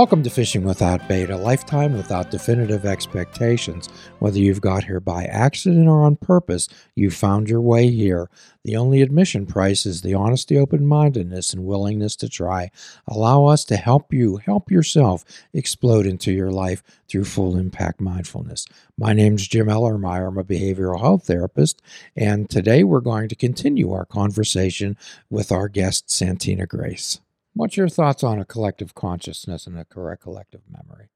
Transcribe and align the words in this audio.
Welcome 0.00 0.22
to 0.22 0.30
Fishing 0.30 0.64
Without 0.64 1.06
Bait, 1.08 1.28
a 1.28 1.36
lifetime 1.36 1.92
without 1.92 2.30
definitive 2.30 2.86
expectations. 2.86 3.90
Whether 4.18 4.38
you've 4.38 4.62
got 4.62 4.84
here 4.84 4.98
by 4.98 5.24
accident 5.24 5.88
or 5.88 6.04
on 6.04 6.16
purpose, 6.16 6.68
you've 6.94 7.12
found 7.12 7.50
your 7.50 7.60
way 7.60 7.90
here. 7.90 8.30
The 8.64 8.76
only 8.76 9.02
admission 9.02 9.44
price 9.44 9.84
is 9.84 10.00
the 10.00 10.14
honesty, 10.14 10.56
open 10.56 10.86
mindedness, 10.86 11.52
and 11.52 11.66
willingness 11.66 12.16
to 12.16 12.30
try. 12.30 12.70
Allow 13.06 13.44
us 13.44 13.62
to 13.66 13.76
help 13.76 14.10
you, 14.10 14.38
help 14.38 14.70
yourself 14.70 15.22
explode 15.52 16.06
into 16.06 16.32
your 16.32 16.50
life 16.50 16.82
through 17.06 17.24
full 17.24 17.58
impact 17.58 18.00
mindfulness. 18.00 18.64
My 18.96 19.12
name's 19.12 19.46
Jim 19.46 19.66
Ellermeyer. 19.66 20.28
I'm 20.28 20.38
a 20.38 20.44
behavioral 20.44 21.00
health 21.00 21.26
therapist, 21.26 21.82
and 22.16 22.48
today 22.48 22.84
we're 22.84 23.00
going 23.00 23.28
to 23.28 23.36
continue 23.36 23.92
our 23.92 24.06
conversation 24.06 24.96
with 25.28 25.52
our 25.52 25.68
guest, 25.68 26.10
Santina 26.10 26.64
Grace. 26.64 27.20
What's 27.54 27.76
your 27.76 27.88
thoughts 27.88 28.22
on 28.22 28.38
a 28.38 28.44
collective 28.44 28.94
consciousness 28.94 29.66
and 29.66 29.78
a 29.78 29.84
correct 29.84 30.22
collective 30.22 30.62
memory? 30.68 31.10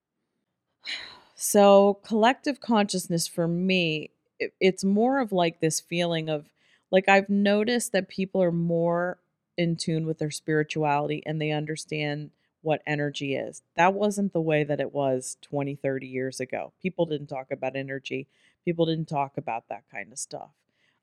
So, 1.35 2.01
collective 2.05 2.61
consciousness 2.61 3.27
for 3.27 3.47
me, 3.49 4.11
it, 4.39 4.55
it's 4.61 4.85
more 4.85 5.21
of 5.21 5.33
like 5.33 5.61
this 5.61 5.81
feeling 5.81 6.29
of 6.29 6.49
like 6.91 7.09
I've 7.09 7.29
noticed 7.29 7.93
that 7.93 8.09
people 8.09 8.43
are 8.43 8.53
more 8.53 9.19
in 9.57 9.77
tune 9.77 10.07
with 10.07 10.19
their 10.19 10.31
spirituality 10.31 11.23
and 11.27 11.41
they 11.41 11.51
understand 11.51 12.31
what 12.63 12.83
energy 12.87 13.35
is. 13.35 13.63
That 13.77 13.95
wasn't 13.95 14.33
the 14.33 14.41
way 14.41 14.65
that 14.65 14.81
it 14.81 14.93
was 14.93 15.37
20, 15.43 15.77
30 15.77 16.07
years 16.07 16.41
ago. 16.41 16.73
People 16.81 17.07
didn't 17.07 17.27
talk 17.27 17.51
about 17.51 17.77
energy, 17.77 18.27
people 18.65 18.87
didn't 18.87 19.09
talk 19.09 19.37
about 19.37 19.69
that 19.69 19.85
kind 19.91 20.13
of 20.13 20.19
stuff. 20.19 20.51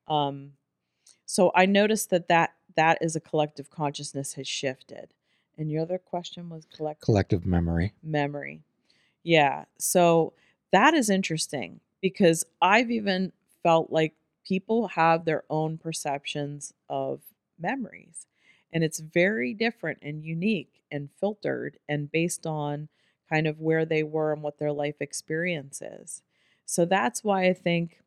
Um, 0.08 0.53
so 1.25 1.52
I 1.55 1.66
noticed 1.66 2.09
that 2.09 2.27
that 2.27 2.52
that 2.75 2.98
is 3.02 3.16
a 3.16 3.22
collective 3.22 3.70
consciousness 3.70 4.33
has 4.33 4.48
shifted. 4.48 5.14
And 5.62 5.70
your 5.70 5.84
other 5.84 6.00
question 6.00 6.50
was 6.50 6.66
collective 6.76 7.06
Collective 7.06 7.45
memory. 7.45 7.94
memory. 8.02 8.64
Yeah. 9.22 9.66
So 9.78 10.34
that 10.72 10.95
is 10.95 11.08
interesting 11.12 11.80
because 12.02 12.44
I've 12.64 12.90
even 12.90 13.31
felt 13.62 13.92
like 13.92 14.16
people 14.44 14.88
have 14.88 15.23
their 15.23 15.44
own 15.52 15.78
perceptions 15.78 16.73
of 16.89 17.22
memories. 17.59 18.26
And 18.73 18.84
it's 18.84 19.02
very 19.02 19.54
different 19.54 20.00
and 20.02 20.23
unique 20.23 20.82
and 20.92 21.09
filtered 21.20 21.78
and 21.88 22.12
based 22.12 22.48
on 22.48 22.89
kind 23.30 23.45
of 23.45 23.59
where 23.59 23.86
they 23.86 24.02
were 24.02 24.34
and 24.34 24.42
what 24.42 24.58
their 24.58 24.72
life 24.72 24.95
experience 25.00 25.80
is. 25.80 26.23
So 26.66 26.86
that's 26.86 27.23
why 27.23 27.45
I 27.45 27.54
think 27.54 28.00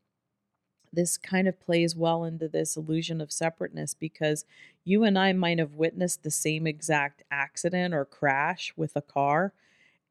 this 0.94 1.16
kind 1.16 1.48
of 1.48 1.60
plays 1.60 1.96
well 1.96 2.24
into 2.24 2.48
this 2.48 2.76
illusion 2.76 3.20
of 3.20 3.32
separateness 3.32 3.94
because 3.94 4.44
you 4.84 5.04
and 5.04 5.18
I 5.18 5.32
might 5.32 5.58
have 5.58 5.74
witnessed 5.74 6.22
the 6.22 6.30
same 6.30 6.66
exact 6.66 7.22
accident 7.30 7.94
or 7.94 8.04
crash 8.04 8.72
with 8.76 8.92
a 8.96 9.02
car 9.02 9.52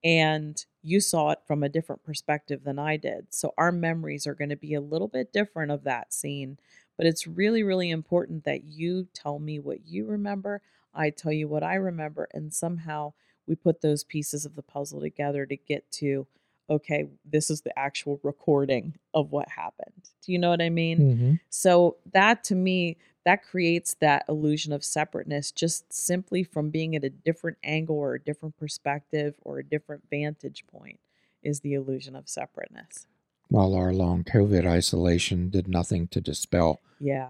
and 0.04 0.66
you 0.82 1.00
saw 1.00 1.32
it 1.32 1.40
from 1.48 1.64
a 1.64 1.70
different 1.70 2.04
perspective 2.04 2.64
than 2.66 2.78
I 2.78 2.98
did. 2.98 3.28
So 3.34 3.54
our 3.58 3.72
memories 3.72 4.28
are 4.28 4.36
going 4.36 4.50
to 4.50 4.58
be 4.58 4.74
a 4.74 4.82
little 4.82 5.08
bit 5.08 5.32
different 5.32 5.72
of 5.72 5.86
that 5.86 6.14
scene, 6.14 6.58
but 6.98 7.06
it's 7.06 7.26
really 7.28 7.64
really 7.64 7.90
important 7.90 8.44
that 8.44 8.64
you 8.66 9.08
tell 9.14 9.40
me 9.40 9.60
what 9.60 9.88
you 9.88 10.06
remember, 10.06 10.62
I 10.94 11.10
tell 11.10 11.32
you 11.32 11.48
what 11.48 11.64
I 11.64 11.76
remember 11.76 12.28
and 12.34 12.54
somehow 12.54 13.14
we 13.48 13.56
put 13.56 13.82
those 13.82 14.04
pieces 14.04 14.46
of 14.46 14.56
the 14.56 14.62
puzzle 14.62 15.02
together 15.02 15.46
to 15.46 15.56
get 15.56 15.90
to 15.94 16.28
okay, 16.70 17.08
this 17.26 17.50
is 17.50 17.62
the 17.62 17.78
actual 17.78 18.20
recording 18.24 18.96
of 19.14 19.32
what 19.32 19.50
happened. 19.50 20.10
Do 20.26 20.32
you 20.32 20.40
know 20.40 20.50
what 20.50 20.62
I 20.62 20.70
mean? 20.70 21.00
Mm-hmm. 21.00 21.34
So 21.50 21.98
that 22.14 22.44
to 22.46 22.56
me, 22.56 22.98
that 23.26 23.44
creates 23.44 23.96
that 24.02 24.26
illusion 24.28 24.74
of 24.74 24.84
separateness 24.84 25.52
just 25.52 25.92
simply 25.92 26.44
from 26.44 26.70
being 26.70 26.96
at 26.96 27.04
a 27.04 27.10
different 27.10 27.58
angle 27.64 27.96
or 27.96 28.16
a 28.16 28.20
different 28.20 28.58
perspective 28.58 29.36
or 29.42 29.60
a 29.60 29.64
different 29.64 30.04
vantage 30.10 30.66
point 30.68 31.00
is 31.42 31.62
the 31.62 31.74
illusion 31.74 32.16
of 32.16 32.28
separateness. 32.28 33.08
While 33.50 33.76
our 33.76 33.94
long 33.94 34.24
COVID 34.24 34.66
isolation 34.66 35.50
did 35.50 35.68
nothing 35.68 36.08
to 36.10 36.22
dispel. 36.22 36.82
Yeah. 37.00 37.30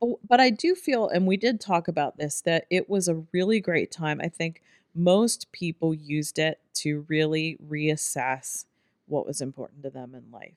But, 0.00 0.16
but 0.28 0.40
I 0.40 0.50
do 0.50 0.74
feel, 0.74 1.08
and 1.08 1.26
we 1.26 1.36
did 1.36 1.60
talk 1.60 1.88
about 1.88 2.16
this, 2.16 2.40
that 2.42 2.66
it 2.70 2.88
was 2.88 3.08
a 3.08 3.24
really 3.32 3.60
great 3.60 3.90
time. 3.90 4.20
I 4.22 4.28
think 4.28 4.62
most 4.94 5.50
people 5.52 5.94
used 5.94 6.38
it 6.38 6.60
to 6.74 7.04
really 7.08 7.58
reassess 7.66 8.64
what 9.06 9.26
was 9.26 9.40
important 9.40 9.82
to 9.82 9.90
them 9.90 10.14
in 10.14 10.30
life. 10.32 10.54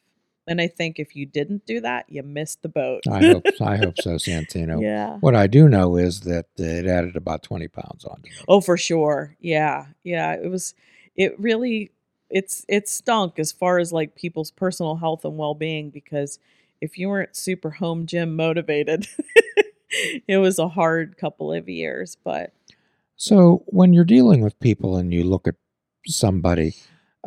And 0.48 0.62
I 0.62 0.68
think 0.68 1.00
if 1.00 1.16
you 1.16 1.26
didn't 1.26 1.66
do 1.66 1.82
that, 1.82 2.06
you 2.08 2.22
missed 2.22 2.62
the 2.62 2.70
boat. 2.70 3.04
I 3.10 3.26
hope 3.26 3.46
I 3.62 3.78
hope 3.78 3.96
so, 4.00 4.18
Santina. 4.18 4.80
yeah. 4.80 5.18
What 5.18 5.36
I 5.36 5.48
do 5.48 5.68
know 5.68 5.98
is 5.98 6.22
that 6.22 6.46
it 6.58 6.86
added 6.86 7.16
about 7.16 7.42
20 7.44 7.68
pounds 7.68 8.06
on. 8.06 8.22
Oh, 8.48 8.62
for 8.62 8.78
sure. 8.78 9.36
Yeah. 9.40 9.88
Yeah. 10.04 10.34
It 10.34 10.50
was, 10.50 10.76
it 11.16 11.40
really, 11.40 11.92
it's, 12.30 12.64
it 12.68 12.88
stunk 12.88 13.40
as 13.40 13.52
far 13.52 13.80
as 13.80 13.92
like 13.92 14.16
people's 14.16 14.52
personal 14.52 14.98
health 14.98 15.26
and 15.26 15.38
well 15.38 15.56
being 15.56 15.90
because 15.90 16.38
if 16.80 16.98
you 17.00 17.10
weren't 17.10 17.36
super 17.36 17.72
home 17.72 18.06
gym 18.06 18.36
motivated, 18.36 19.08
it 20.28 20.38
was 20.38 20.60
a 20.60 20.68
hard 20.68 21.18
couple 21.18 21.52
of 21.52 21.68
years. 21.68 22.18
But 22.24 22.54
So 23.16 23.64
when 23.68 23.94
you're 23.94 24.04
dealing 24.06 24.42
with 24.42 24.60
people 24.60 24.98
and 24.98 25.14
you 25.14 25.24
look 25.24 25.48
at 25.48 25.56
somebody, 26.06 26.76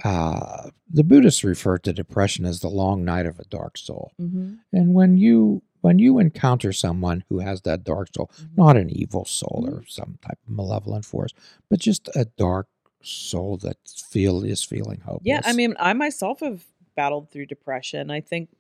uh, 0.05 0.71
the 0.89 1.05
Buddhists 1.05 1.45
refer 1.45 1.79
to 1.79 1.93
depression 1.93 2.45
as 2.45 2.61
the 2.61 2.69
long 2.69 3.05
night 3.05 3.27
of 3.27 3.39
a 3.39 3.45
dark 3.45 3.77
soul. 3.79 4.13
mhm, 4.21 4.59
And 4.73 4.95
when 4.95 5.17
you 5.17 5.63
when 5.81 6.01
you 6.01 6.19
encounter 6.19 6.73
someone 6.73 7.23
who 7.29 7.39
has 7.39 7.63
that 7.63 7.85
dark 7.85 8.09
soul, 8.13 8.31
mhm. 8.37 8.57
not 8.57 8.77
an 8.77 8.91
evil 8.91 9.25
soul 9.25 9.65
or 9.71 9.85
some 9.87 10.19
type 10.27 10.39
of 10.45 10.51
malevolent 10.53 11.05
force, 11.05 11.33
but 11.71 11.79
just 11.79 12.09
a 12.17 12.25
dark 12.37 12.67
soul 13.01 13.57
that 13.59 13.77
feel 14.11 14.43
is 14.45 14.65
feeling 14.65 15.01
hopeless. 15.01 15.23
Yeah, 15.25 15.41
I 15.45 15.53
mean, 15.53 15.77
I 15.79 15.93
myself 15.93 16.41
have 16.41 16.65
battled 16.97 17.31
through 17.31 17.47
depression. 17.47 18.11
I 18.11 18.21
think 18.21 18.51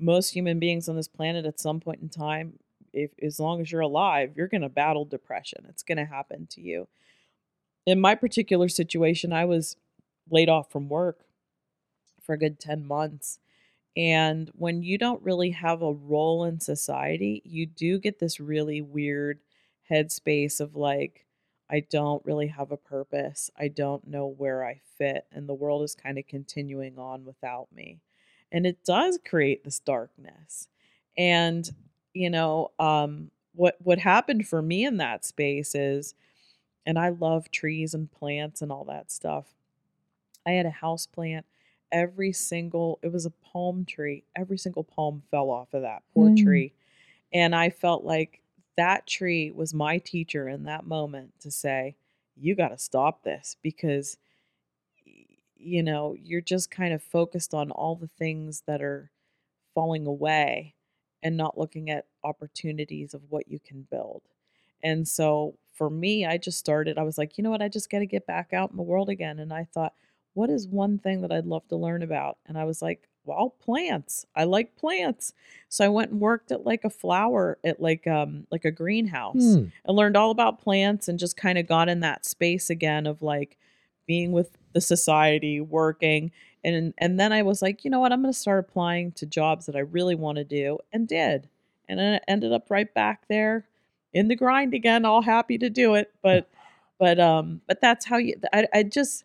most 0.00 0.30
human 0.30 0.58
beings 0.58 0.88
on 0.88 0.96
this 0.96 1.06
planet 1.06 1.46
at 1.46 1.60
some 1.60 1.78
point 1.78 2.02
in 2.02 2.08
time, 2.08 2.58
if 2.94 3.10
as 3.22 3.38
long 3.40 3.60
as 3.60 3.70
you're 3.70 3.80
alive, 3.80 4.32
you're 4.36 4.48
going 4.48 4.62
to 4.62 4.68
battle 4.68 5.04
depression. 5.04 5.66
It's 5.68 5.82
going 5.82 5.98
to 5.98 6.04
happen 6.04 6.46
to 6.52 6.60
you. 6.60 6.88
In 7.86 8.00
my 8.00 8.14
particular 8.14 8.68
situation, 8.68 9.32
I 9.32 9.44
was 9.44 9.76
laid 10.30 10.48
off 10.48 10.70
from 10.70 10.88
work 10.88 11.26
for 12.22 12.34
a 12.34 12.38
good 12.38 12.58
10 12.58 12.86
months. 12.86 13.38
And 13.96 14.50
when 14.54 14.82
you 14.82 14.96
don't 14.98 15.22
really 15.22 15.50
have 15.50 15.82
a 15.82 15.92
role 15.92 16.44
in 16.44 16.58
society, 16.60 17.42
you 17.44 17.66
do 17.66 17.98
get 17.98 18.18
this 18.18 18.40
really 18.40 18.80
weird 18.80 19.40
headspace 19.90 20.60
of 20.60 20.74
like, 20.74 21.26
I 21.70 21.80
don't 21.80 22.24
really 22.24 22.48
have 22.48 22.72
a 22.72 22.76
purpose. 22.76 23.50
I 23.58 23.68
don't 23.68 24.06
know 24.06 24.26
where 24.26 24.64
I 24.64 24.80
fit. 24.98 25.26
And 25.32 25.48
the 25.48 25.54
world 25.54 25.82
is 25.82 25.94
kind 25.94 26.18
of 26.18 26.26
continuing 26.26 26.98
on 26.98 27.24
without 27.24 27.68
me. 27.74 28.00
And 28.50 28.66
it 28.66 28.84
does 28.84 29.18
create 29.24 29.64
this 29.64 29.78
darkness. 29.78 30.68
And, 31.16 31.70
you 32.14 32.30
know, 32.30 32.72
um, 32.80 33.32
what 33.54 33.76
what 33.80 33.98
happened 34.00 34.48
for 34.48 34.62
me 34.62 34.84
in 34.86 34.98
that 34.98 35.24
space 35.26 35.74
is, 35.76 36.14
and 36.86 36.98
I 36.98 37.10
love 37.10 37.50
trees 37.50 37.94
and 37.94 38.10
plants 38.12 38.62
and 38.62 38.72
all 38.72 38.84
that 38.86 39.12
stuff. 39.12 39.54
I 40.46 40.52
had 40.52 40.66
a 40.66 40.70
house 40.70 41.06
plant. 41.06 41.46
Every 41.92 42.32
single, 42.32 42.98
it 43.02 43.08
was 43.12 43.26
a 43.26 43.30
palm 43.30 43.84
tree. 43.84 44.24
Every 44.36 44.58
single 44.58 44.84
palm 44.84 45.22
fell 45.30 45.50
off 45.50 45.74
of 45.74 45.82
that 45.82 46.02
poor 46.12 46.30
Mm. 46.30 46.32
tree. 46.32 46.74
And 47.32 47.54
I 47.54 47.70
felt 47.70 48.04
like 48.04 48.42
that 48.76 49.06
tree 49.06 49.50
was 49.52 49.74
my 49.74 49.98
teacher 49.98 50.48
in 50.48 50.64
that 50.64 50.86
moment 50.86 51.40
to 51.40 51.50
say, 51.50 51.96
you 52.36 52.54
got 52.56 52.68
to 52.70 52.78
stop 52.78 53.24
this 53.24 53.56
because, 53.62 54.18
you 55.56 55.82
know, 55.82 56.14
you're 56.14 56.40
just 56.40 56.70
kind 56.70 56.92
of 56.92 57.02
focused 57.02 57.54
on 57.54 57.70
all 57.70 57.96
the 57.96 58.08
things 58.08 58.62
that 58.66 58.82
are 58.82 59.10
falling 59.74 60.06
away 60.06 60.73
and 61.24 61.36
not 61.36 61.58
looking 61.58 61.90
at 61.90 62.06
opportunities 62.22 63.14
of 63.14 63.22
what 63.30 63.48
you 63.48 63.58
can 63.58 63.86
build. 63.90 64.22
And 64.82 65.08
so 65.08 65.56
for 65.72 65.90
me, 65.90 66.24
I 66.24 66.36
just 66.38 66.58
started, 66.58 66.98
I 66.98 67.02
was 67.02 67.18
like, 67.18 67.36
you 67.36 67.42
know 67.42 67.50
what? 67.50 67.62
I 67.62 67.68
just 67.68 67.90
got 67.90 67.98
to 68.00 68.06
get 68.06 68.26
back 68.26 68.52
out 68.52 68.70
in 68.70 68.76
the 68.76 68.82
world 68.82 69.08
again. 69.08 69.40
And 69.40 69.52
I 69.52 69.64
thought, 69.64 69.94
what 70.34 70.50
is 70.50 70.68
one 70.68 70.98
thing 70.98 71.22
that 71.22 71.32
I'd 71.32 71.46
love 71.46 71.66
to 71.68 71.76
learn 71.76 72.02
about? 72.02 72.38
And 72.46 72.56
I 72.58 72.64
was 72.64 72.82
like, 72.82 73.08
well, 73.24 73.54
plants. 73.58 74.26
I 74.36 74.44
like 74.44 74.76
plants. 74.76 75.32
So 75.70 75.84
I 75.84 75.88
went 75.88 76.10
and 76.10 76.20
worked 76.20 76.52
at 76.52 76.66
like 76.66 76.84
a 76.84 76.90
flower 76.90 77.58
at 77.64 77.80
like 77.80 78.06
um 78.06 78.46
like 78.50 78.66
a 78.66 78.70
greenhouse 78.70 79.54
Hmm. 79.54 79.64
and 79.86 79.96
learned 79.96 80.16
all 80.16 80.30
about 80.30 80.60
plants 80.60 81.08
and 81.08 81.18
just 81.18 81.36
kind 81.36 81.56
of 81.56 81.66
got 81.66 81.88
in 81.88 82.00
that 82.00 82.26
space 82.26 82.68
again 82.68 83.06
of 83.06 83.22
like 83.22 83.56
being 84.06 84.32
with 84.32 84.50
the 84.72 84.80
society, 84.80 85.60
working. 85.60 86.30
And 86.62 86.94
and 86.98 87.18
then 87.20 87.32
I 87.32 87.42
was 87.42 87.60
like, 87.62 87.84
you 87.84 87.90
know 87.90 88.00
what? 88.00 88.12
I'm 88.12 88.22
going 88.22 88.32
to 88.32 88.38
start 88.38 88.58
applying 88.68 89.12
to 89.12 89.26
jobs 89.26 89.66
that 89.66 89.76
I 89.76 89.80
really 89.80 90.14
want 90.14 90.36
to 90.38 90.44
do 90.44 90.78
and 90.92 91.06
did. 91.06 91.48
And 91.88 92.00
I 92.00 92.20
ended 92.26 92.52
up 92.52 92.70
right 92.70 92.92
back 92.94 93.28
there 93.28 93.66
in 94.12 94.28
the 94.28 94.36
grind 94.36 94.72
again, 94.74 95.04
all 95.04 95.20
happy 95.22 95.58
to 95.58 95.68
do 95.68 95.94
it. 95.94 96.12
But 96.22 96.48
but 96.98 97.18
um 97.20 97.60
but 97.66 97.80
that's 97.80 98.04
how 98.06 98.16
you 98.16 98.34
I 98.52 98.66
I 98.72 98.82
just 98.84 99.24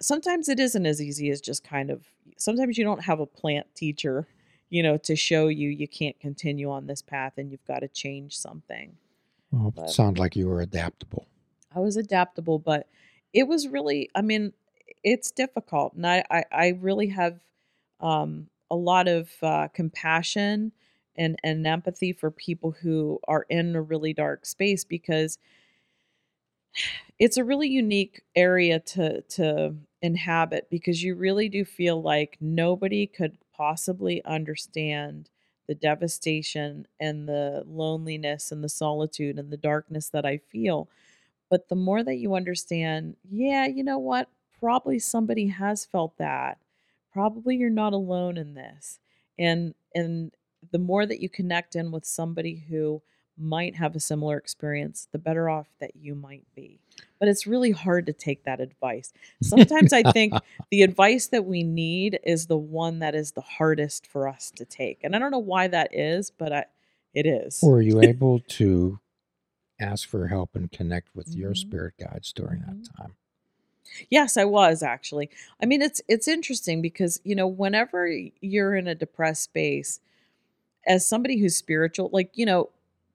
sometimes 0.00 0.48
it 0.48 0.60
isn't 0.60 0.86
as 0.86 1.00
easy 1.02 1.30
as 1.30 1.40
just 1.40 1.64
kind 1.64 1.90
of 1.90 2.04
sometimes 2.36 2.78
you 2.78 2.84
don't 2.84 3.02
have 3.04 3.18
a 3.18 3.26
plant 3.26 3.66
teacher 3.74 4.26
you 4.70 4.82
know 4.82 4.96
to 4.98 5.16
show 5.16 5.48
you 5.48 5.70
you 5.70 5.88
can't 5.88 6.20
continue 6.20 6.70
on 6.70 6.86
this 6.86 7.00
path 7.02 7.32
and 7.38 7.50
you've 7.50 7.64
got 7.66 7.80
to 7.80 7.88
change 7.88 8.36
something 8.36 8.92
Well, 9.50 9.72
But- 9.74 9.90
sounds 9.90 10.18
like 10.18 10.36
you 10.36 10.46
were 10.46 10.60
adaptable. 10.60 11.26
i 11.74 11.80
was 11.80 11.96
adaptable 11.96 12.58
but 12.58 12.86
it 13.32 13.46
was 13.48 13.68
really 13.68 14.10
I 14.14 14.22
mean, 14.22 14.52
it's 15.04 15.30
difficult, 15.30 15.94
and 15.94 16.06
I 16.06 16.24
I, 16.30 16.44
I 16.52 16.68
really 16.80 17.08
have 17.08 17.40
um, 18.00 18.48
a 18.70 18.76
lot 18.76 19.08
of 19.08 19.30
uh, 19.42 19.68
compassion 19.74 20.72
and 21.16 21.38
and 21.44 21.66
empathy 21.66 22.12
for 22.12 22.30
people 22.30 22.72
who 22.72 23.20
are 23.28 23.46
in 23.50 23.74
a 23.76 23.82
really 23.82 24.12
dark 24.14 24.46
space 24.46 24.84
because 24.84 25.38
it's 27.18 27.36
a 27.36 27.44
really 27.44 27.68
unique 27.68 28.22
area 28.36 28.78
to 28.80 29.22
to 29.22 29.74
inhabit 30.02 30.68
because 30.70 31.02
you 31.02 31.14
really 31.14 31.48
do 31.48 31.64
feel 31.64 32.00
like 32.00 32.36
nobody 32.40 33.06
could 33.06 33.36
possibly 33.56 34.24
understand 34.24 35.28
the 35.66 35.74
devastation 35.74 36.86
and 37.00 37.28
the 37.28 37.62
loneliness 37.66 38.52
and 38.52 38.62
the 38.62 38.68
solitude 38.68 39.38
and 39.38 39.50
the 39.50 39.56
darkness 39.56 40.08
that 40.10 40.24
I 40.24 40.38
feel. 40.38 40.88
But 41.50 41.68
the 41.68 41.76
more 41.76 42.02
that 42.02 42.16
you 42.16 42.34
understand, 42.34 43.16
yeah, 43.30 43.66
you 43.66 43.82
know 43.82 43.98
what? 43.98 44.28
Probably 44.60 44.98
somebody 44.98 45.48
has 45.48 45.84
felt 45.84 46.16
that. 46.18 46.58
Probably 47.12 47.56
you're 47.56 47.70
not 47.70 47.92
alone 47.92 48.36
in 48.36 48.54
this. 48.54 48.98
And 49.38 49.74
and 49.94 50.32
the 50.70 50.78
more 50.78 51.06
that 51.06 51.20
you 51.20 51.28
connect 51.28 51.76
in 51.76 51.90
with 51.90 52.04
somebody 52.04 52.64
who 52.68 53.02
might 53.38 53.76
have 53.76 53.94
a 53.94 54.00
similar 54.00 54.36
experience, 54.36 55.08
the 55.12 55.18
better 55.18 55.48
off 55.48 55.68
that 55.80 55.92
you 55.94 56.14
might 56.14 56.44
be. 56.54 56.80
But 57.20 57.28
it's 57.28 57.46
really 57.46 57.70
hard 57.70 58.06
to 58.06 58.12
take 58.12 58.44
that 58.44 58.60
advice. 58.60 59.12
Sometimes 59.42 59.92
I 59.92 60.02
think 60.10 60.34
the 60.70 60.82
advice 60.82 61.28
that 61.28 61.44
we 61.44 61.62
need 61.62 62.18
is 62.24 62.46
the 62.46 62.58
one 62.58 62.98
that 62.98 63.14
is 63.14 63.32
the 63.32 63.40
hardest 63.40 64.06
for 64.06 64.28
us 64.28 64.50
to 64.56 64.64
take. 64.64 65.00
And 65.04 65.14
I 65.14 65.18
don't 65.18 65.30
know 65.30 65.38
why 65.38 65.68
that 65.68 65.94
is, 65.94 66.30
but 66.30 66.52
I, 66.52 66.64
it 67.14 67.26
is. 67.26 67.60
Were 67.62 67.80
you 67.80 68.00
able 68.02 68.40
to 68.40 68.98
ask 69.80 70.08
for 70.08 70.28
help 70.28 70.54
and 70.56 70.70
connect 70.70 71.14
with 71.14 71.36
your 71.36 71.54
Mhm. 71.54 71.54
spirit 71.54 71.94
guides 71.98 72.32
during 72.32 72.60
Mhm. 72.60 72.62
that 72.62 72.90
time? 72.96 73.16
Yes, 74.10 74.36
I 74.36 74.44
was 74.44 74.82
actually. 74.82 75.30
I 75.62 75.66
mean, 75.66 75.82
it's 75.82 76.00
it's 76.08 76.28
interesting 76.28 76.82
because, 76.82 77.20
you 77.24 77.34
know, 77.34 77.46
whenever 77.46 78.08
you're 78.40 78.74
in 78.74 78.86
a 78.88 78.94
depressed 78.94 79.42
space, 79.44 80.00
as 80.86 81.06
somebody 81.06 81.38
who's 81.38 81.56
spiritual, 81.56 82.10
like, 82.12 82.32
you 82.36 82.46
know, 82.46 82.70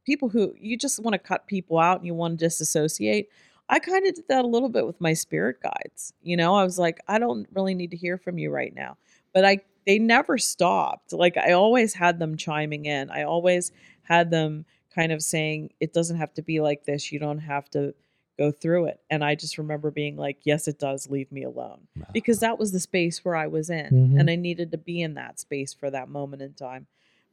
people 0.06 0.30
who 0.30 0.56
you 0.60 0.78
just 0.78 1.00
want 1.02 1.14
to 1.14 1.20
cut 1.20 1.48
people 1.48 1.80
out 1.80 2.00
and 2.00 2.08
you 2.08 2.14
want 2.16 2.40
to 2.40 2.46
disassociate. 2.46 3.30
I 3.70 3.80
kind 3.80 4.06
of 4.08 4.16
did 4.16 4.28
that 4.30 4.46
a 4.46 4.48
little 4.48 4.70
bit 4.70 4.86
with 4.88 5.02
my 5.02 5.14
spirit 5.14 5.58
guides. 5.64 6.14
You 6.24 6.38
know, 6.38 6.56
I 6.56 6.64
was 6.66 6.80
like, 6.80 7.00
I 7.08 7.20
don't 7.20 7.48
really 7.54 7.76
need 7.76 7.92
to 7.92 7.98
hear 7.98 8.18
from 8.18 8.38
you 8.40 8.52
right 8.52 8.76
now. 8.76 8.98
But 9.34 9.46
I 9.46 9.60
they 9.88 10.00
never 10.00 10.38
stopped. 10.38 11.14
Like 11.14 11.38
I 11.38 11.54
always 11.54 11.94
had 11.94 12.20
them 12.20 12.38
chiming 12.38 12.86
in. 12.86 13.10
I 13.12 13.24
always 13.24 13.72
had 14.04 14.32
them 14.32 14.66
kind 14.94 15.12
of 15.12 15.22
saying 15.22 15.74
it 15.80 15.94
doesn't 15.94 16.18
have 16.18 16.34
to 16.36 16.42
be 16.42 16.60
like 16.62 16.84
this. 16.86 17.12
You 17.12 17.20
don't 17.20 17.40
have 17.40 17.70
to 17.72 17.94
go 18.38 18.52
through 18.52 18.86
it. 18.86 19.00
And 19.10 19.24
I 19.24 19.36
just 19.36 19.58
remember 19.58 19.92
being 19.92 20.18
like, 20.18 20.40
yes, 20.44 20.68
it 20.68 20.80
does. 20.80 21.10
Leave 21.10 21.32
me 21.32 21.44
alone. 21.44 21.88
Because 22.14 22.40
that 22.40 22.58
was 22.58 22.72
the 22.72 22.80
space 22.80 23.24
where 23.24 23.36
I 23.36 23.48
was 23.48 23.70
in 23.70 23.90
Mhm. 23.92 24.20
and 24.20 24.30
I 24.30 24.36
needed 24.36 24.72
to 24.72 24.78
be 24.78 25.02
in 25.02 25.14
that 25.16 25.40
space 25.40 25.74
for 25.74 25.92
that 25.92 26.10
moment 26.10 26.42
in 26.42 26.54
time. 26.54 26.88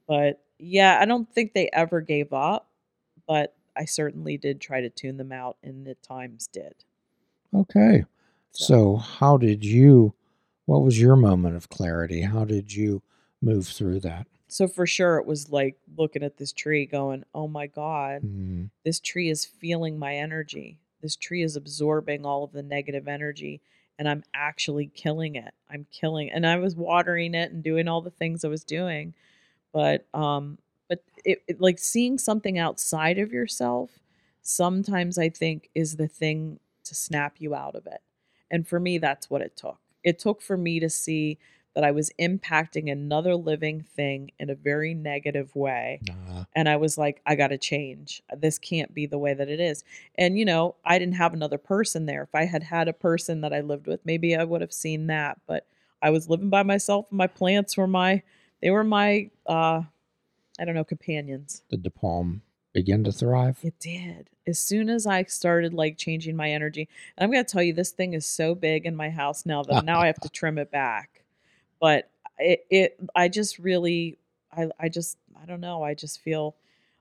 But 0.07 0.43
yeah, 0.59 0.99
I 1.01 1.07
don't 1.07 1.33
think 1.33 1.55
they 1.55 1.71
ever 1.73 2.01
gave 2.03 2.33
up, 2.33 2.69
but 3.27 3.57
I 3.77 3.87
certainly 3.87 4.37
did 4.37 4.61
try 4.61 4.81
to 4.83 4.91
tune 4.91 5.17
them 5.17 5.33
out 5.33 5.57
and 5.63 5.89
at 5.89 6.03
times 6.03 6.47
did. 6.49 6.85
Okay. 7.55 8.05
So, 8.53 8.65
So, 8.65 8.97
how 8.97 9.37
did 9.37 9.65
you, 9.65 10.13
what 10.67 10.83
was 10.83 11.01
your 11.01 11.17
moment 11.17 11.57
of 11.57 11.69
clarity? 11.71 12.23
How 12.23 12.45
did 12.45 12.75
you 12.75 13.03
move 13.41 13.67
through 13.69 14.01
that? 14.01 14.27
So 14.53 14.69
for 14.69 14.87
sure 14.87 15.19
it 15.19 15.27
was 15.27 15.51
like 15.51 15.77
looking 15.97 16.23
at 16.23 16.37
this 16.37 16.53
tree 16.53 16.87
going, 16.87 17.25
"Oh 17.35 17.49
my 17.49 17.67
god, 17.67 18.23
Mm, 18.23 18.71
this 18.85 19.01
tree 19.01 19.29
is 19.31 19.45
feeling 19.45 19.99
my 19.99 20.17
energy. 20.17 20.79
This 21.03 21.17
tree 21.17 21.43
is 21.43 21.57
absorbing 21.57 22.25
all 22.27 22.45
of 22.45 22.53
the 22.53 22.63
negative 22.63 23.09
energy 23.09 23.61
and 23.99 24.09
I'm 24.09 24.25
actually 24.35 24.87
killing 24.95 25.35
it. 25.37 25.53
I'm 25.71 25.87
killing 25.91 26.31
and 26.31 26.47
I 26.47 26.57
was 26.57 26.75
watering 26.75 27.35
it 27.35 27.53
and 27.53 27.63
doing 27.63 27.87
all 27.87 28.01
the 28.01 28.11
things 28.11 28.45
I 28.45 28.49
was 28.49 28.65
doing. 28.65 29.15
But 29.73 30.07
um 30.15 30.59
but 30.89 31.05
it, 31.25 31.43
it 31.47 31.61
like 31.61 31.79
seeing 31.79 32.19
something 32.19 32.59
outside 32.59 33.19
of 33.19 33.33
yourself 33.33 33.91
sometimes 34.43 35.19
I 35.19 35.29
think 35.29 35.69
is 35.75 35.97
the 35.97 36.09
thing 36.09 36.59
to 36.85 36.95
snap 36.95 37.37
you 37.39 37.55
out 37.55 37.75
of 37.77 37.87
it. 37.87 38.01
And 38.51 38.67
for 38.67 38.81
me 38.81 38.99
that's 38.99 39.29
what 39.31 39.43
it 39.43 39.57
took. 39.57 39.79
It 40.03 40.19
took 40.19 40.41
for 40.43 40.57
me 40.57 40.81
to 40.81 40.89
see 40.91 41.39
that 41.75 41.85
I 41.85 41.91
was 41.91 42.11
impacting 42.21 42.91
another 42.91 43.37
living 43.37 43.83
thing 43.83 44.33
in 44.39 44.51
a 44.51 44.55
very 44.55 44.95
negative 44.95 45.55
way 45.55 46.01
and 46.55 46.69
I 46.69 46.77
was 46.77 46.99
like, 46.99 47.21
I 47.27 47.37
got 47.37 47.49
to 47.49 47.59
change. 47.59 48.23
This 48.37 48.59
can't 48.59 48.93
be 48.93 49.07
the 49.07 49.19
way 49.19 49.35
that 49.35 49.49
it 49.49 49.61
is. 49.61 49.85
And, 50.17 50.39
you 50.39 50.45
know, 50.45 50.75
I 50.85 50.99
didn't 50.99 51.15
have 51.15 51.33
another 51.33 51.59
person 51.59 52.07
there. 52.07 52.23
If 52.23 52.35
I 52.35 52.45
had 52.45 52.63
had 52.63 52.89
a 52.89 52.93
person 52.93 53.41
that 53.43 53.53
I 53.53 53.61
lived 53.61 53.87
with, 53.87 54.01
maybe 54.05 54.37
I 54.37 54.45
would 54.45 54.61
have 54.61 54.73
seen 54.73 55.07
that. 55.09 55.41
But 55.47 55.67
I 56.03 56.11
was 56.11 56.29
living 56.29 56.51
by 56.51 56.63
myself, 56.63 57.07
and 57.11 57.19
my 57.19 57.27
plants 57.27 57.77
were 57.77 57.87
my, 57.87 58.23
they 58.63 58.71
were 58.71 58.85
my, 58.85 59.31
uh, 59.47 59.83
I 60.59 60.65
don't 60.65 60.75
know, 60.75 60.85
companions. 60.85 61.63
did 61.71 61.85
the 61.85 61.91
palm 61.91 62.43
begin 62.73 63.05
to 63.05 63.13
thrive? 63.13 63.59
It 63.63 63.79
did. 63.79 64.29
As 64.47 64.59
soon 64.59 64.89
as 64.89 65.07
I 65.07 65.23
started 65.25 65.73
like 65.73 65.99
changing 65.99 66.37
my 66.37 66.51
energy, 66.51 66.89
and 67.17 67.25
I'm 67.25 67.31
going 67.31 67.45
to 67.45 67.51
tell 67.51 67.63
you, 67.63 67.73
this 67.73 67.93
thing 67.93 68.15
is 68.15 68.27
so 68.27 68.55
big 68.55 68.87
in 68.87 68.97
my 68.97 69.11
house 69.11 69.47
now 69.47 69.63
that 69.65 69.85
now 69.87 70.01
I 70.01 70.07
have 70.07 70.21
to 70.21 70.29
trim 70.29 70.59
it 70.59 70.71
back. 70.71 71.20
But 71.81 72.11
it, 72.39 72.67
it, 72.71 73.01
I 73.15 73.29
just 73.29 73.59
really, 73.59 74.19
I, 74.57 74.69
I 74.79 74.89
just, 74.89 75.17
I 75.41 75.47
don't 75.47 75.61
know. 75.61 75.83
I 75.83 75.95
just 75.95 76.21
feel, 76.21 76.57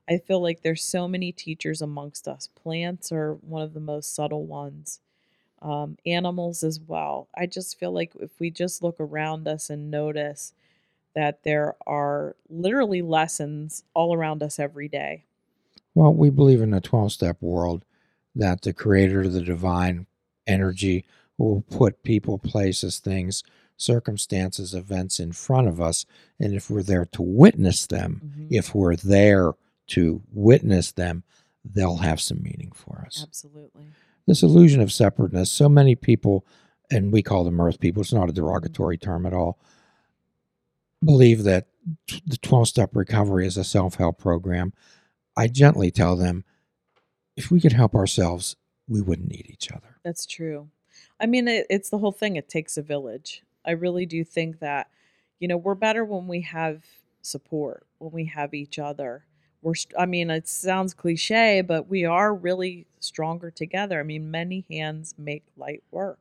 I 0.08 0.18
feel 0.18 0.42
like 0.42 0.62
there's 0.62 0.82
so 0.82 1.06
many 1.06 1.32
teachers 1.32 1.82
amongst 1.82 2.26
us. 2.26 2.48
Plants 2.48 3.12
are 3.12 3.34
one 3.34 3.62
of 3.62 3.74
the 3.74 3.80
most 3.80 4.14
subtle 4.14 4.44
ones. 4.46 5.00
Um, 5.62 5.98
animals 6.06 6.62
as 6.62 6.80
well. 6.80 7.28
I 7.36 7.44
just 7.44 7.78
feel 7.78 7.92
like 7.92 8.12
if 8.18 8.40
we 8.40 8.50
just 8.50 8.82
look 8.82 8.96
around 8.98 9.46
us 9.46 9.68
and 9.68 9.90
notice 9.90 10.54
that 11.14 11.42
there 11.42 11.76
are 11.86 12.34
literally 12.48 13.02
lessons 13.02 13.84
all 13.94 14.14
around 14.14 14.42
us 14.42 14.58
every 14.58 14.88
day. 14.88 15.24
Well, 15.94 16.14
we 16.14 16.30
believe 16.30 16.62
in 16.62 16.72
a 16.72 16.80
12 16.80 17.12
step 17.12 17.36
world 17.40 17.84
that 18.34 18.62
the 18.62 18.72
creator, 18.72 19.26
the 19.28 19.42
divine 19.42 20.06
energy, 20.46 21.04
will 21.36 21.62
put 21.70 22.02
people, 22.02 22.38
places, 22.38 22.98
things, 22.98 23.42
circumstances, 23.80 24.74
events 24.74 25.18
in 25.20 25.32
front 25.32 25.68
of 25.68 25.80
us. 25.80 26.06
And 26.38 26.54
if 26.54 26.70
we're 26.70 26.82
there 26.82 27.06
to 27.06 27.22
witness 27.22 27.86
them, 27.86 28.20
Mhm. 28.24 28.48
if 28.50 28.74
we're 28.74 28.96
there 28.96 29.52
to 29.88 30.22
witness 30.32 30.92
them, 30.92 31.24
they'll 31.64 31.96
have 31.98 32.20
some 32.20 32.42
meaning 32.42 32.72
for 32.74 33.02
us. 33.06 33.22
Absolutely. 33.22 33.86
This 34.26 34.42
illusion 34.42 34.80
of 34.80 34.92
separateness, 34.92 35.50
so 35.50 35.68
many 35.68 35.94
people, 35.94 36.46
and 36.90 37.12
we 37.12 37.22
call 37.22 37.44
them 37.44 37.60
earth 37.60 37.80
people, 37.80 38.02
it's 38.02 38.12
not 38.12 38.28
a 38.28 38.32
derogatory 38.32 38.98
term 38.98 39.26
at 39.26 39.32
all, 39.34 39.58
believe 41.04 41.44
that 41.44 41.66
the 42.26 42.36
12 42.36 42.68
step 42.68 42.94
recovery 42.94 43.46
is 43.46 43.56
a 43.56 43.64
self 43.64 43.94
help 43.96 44.18
program. 44.18 44.72
I 45.36 45.48
gently 45.48 45.90
tell 45.90 46.16
them 46.16 46.44
if 47.36 47.50
we 47.50 47.60
could 47.60 47.72
help 47.72 47.94
ourselves, 47.94 48.56
we 48.86 49.00
wouldn't 49.00 49.28
need 49.30 49.46
each 49.48 49.70
other. 49.72 49.96
That's 50.04 50.26
true. 50.26 50.68
I 51.18 51.26
mean, 51.26 51.48
it, 51.48 51.66
it's 51.70 51.88
the 51.90 51.98
whole 51.98 52.12
thing. 52.12 52.36
It 52.36 52.48
takes 52.48 52.76
a 52.76 52.82
village. 52.82 53.42
I 53.66 53.72
really 53.72 54.06
do 54.06 54.24
think 54.24 54.60
that, 54.60 54.88
you 55.38 55.48
know, 55.48 55.56
we're 55.56 55.74
better 55.74 56.04
when 56.04 56.26
we 56.28 56.42
have 56.42 56.84
support, 57.22 57.86
when 57.98 58.12
we 58.12 58.26
have 58.26 58.54
each 58.54 58.78
other. 58.78 59.24
We're, 59.62 59.74
I 59.98 60.06
mean, 60.06 60.30
it 60.30 60.48
sounds 60.48 60.94
cliche, 60.94 61.60
but 61.60 61.88
we 61.88 62.04
are 62.04 62.34
really 62.34 62.86
stronger 62.98 63.50
together. 63.50 64.00
I 64.00 64.04
mean, 64.04 64.30
many 64.30 64.64
hands 64.70 65.14
make 65.18 65.44
light 65.56 65.82
work. 65.90 66.18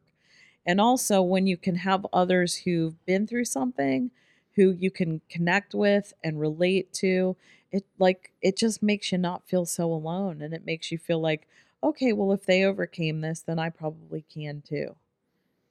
And 0.65 0.79
also, 0.81 1.21
when 1.21 1.47
you 1.47 1.57
can 1.57 1.75
have 1.75 2.05
others 2.13 2.55
who've 2.57 3.03
been 3.05 3.25
through 3.27 3.45
something, 3.45 4.11
who 4.55 4.71
you 4.71 4.91
can 4.91 5.21
connect 5.29 5.73
with 5.73 6.13
and 6.23 6.39
relate 6.39 6.91
to, 6.93 7.35
it 7.71 7.85
like 7.97 8.31
it 8.41 8.57
just 8.57 8.83
makes 8.83 9.11
you 9.11 9.17
not 9.17 9.47
feel 9.47 9.65
so 9.65 9.91
alone, 9.91 10.41
and 10.41 10.53
it 10.53 10.65
makes 10.65 10.91
you 10.91 10.97
feel 10.97 11.19
like, 11.21 11.47
okay, 11.83 12.13
well, 12.13 12.31
if 12.33 12.45
they 12.45 12.63
overcame 12.63 13.21
this, 13.21 13.41
then 13.41 13.57
I 13.59 13.69
probably 13.69 14.23
can 14.33 14.61
too. 14.61 14.95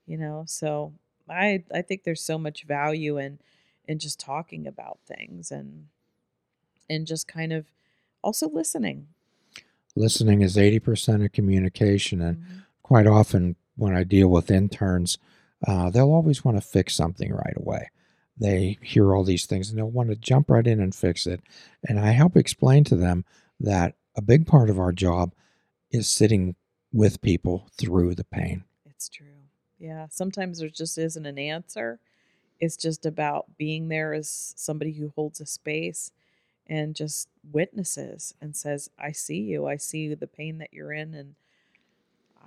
You 0.06 0.18
know, 0.18 0.44
so 0.46 0.92
I 1.30 1.64
I 1.72 1.82
think 1.82 2.04
there's 2.04 2.22
so 2.22 2.38
much 2.38 2.64
value 2.64 3.18
in 3.18 3.38
in 3.86 3.98
just 3.98 4.20
talking 4.20 4.66
about 4.66 4.98
things 5.06 5.50
and 5.50 5.88
and 6.90 7.06
just 7.06 7.28
kind 7.28 7.52
of 7.52 7.66
also 8.22 8.48
listening. 8.48 9.08
Listening 9.96 10.42
is 10.42 10.56
80% 10.56 11.24
of 11.24 11.32
communication. 11.32 12.20
And 12.20 12.36
Mhm. 12.38 12.64
quite 12.82 13.06
often, 13.06 13.56
when 13.76 13.94
I 13.94 14.04
deal 14.04 14.28
with 14.28 14.50
interns, 14.50 15.18
uh, 15.66 15.90
they'll 15.90 16.12
always 16.12 16.44
want 16.44 16.56
to 16.56 16.60
fix 16.60 16.94
something 16.94 17.32
right 17.32 17.56
away. 17.56 17.90
They 18.36 18.78
hear 18.82 19.14
all 19.14 19.24
these 19.24 19.46
things 19.46 19.68
and 19.68 19.78
they'll 19.78 19.90
want 19.90 20.10
to 20.10 20.16
jump 20.16 20.50
right 20.50 20.66
in 20.66 20.80
and 20.80 20.94
fix 20.94 21.26
it. 21.26 21.40
And 21.88 21.98
I 21.98 22.12
help 22.12 22.36
explain 22.36 22.84
to 22.84 22.96
them 22.96 23.24
that 23.58 23.96
a 24.14 24.22
big 24.22 24.46
part 24.46 24.70
of 24.70 24.78
our 24.78 24.92
job 24.92 25.34
is 25.90 26.08
sitting 26.08 26.54
with 26.92 27.20
people 27.20 27.68
through 27.72 28.14
the 28.14 28.24
pain. 28.24 28.64
It's 28.86 29.08
true. 29.08 29.37
Yeah, 29.78 30.06
sometimes 30.10 30.58
there 30.58 30.68
just 30.68 30.98
isn't 30.98 31.26
an 31.26 31.38
answer. 31.38 32.00
It's 32.60 32.76
just 32.76 33.06
about 33.06 33.56
being 33.56 33.88
there 33.88 34.12
as 34.14 34.52
somebody 34.56 34.92
who 34.92 35.12
holds 35.14 35.40
a 35.40 35.46
space 35.46 36.10
and 36.66 36.94
just 36.94 37.28
witnesses 37.52 38.34
and 38.40 38.54
says, 38.56 38.90
"I 38.98 39.12
see 39.12 39.40
you. 39.40 39.66
I 39.66 39.76
see 39.76 40.12
the 40.14 40.26
pain 40.26 40.58
that 40.58 40.72
you're 40.72 40.92
in 40.92 41.14
and 41.14 41.34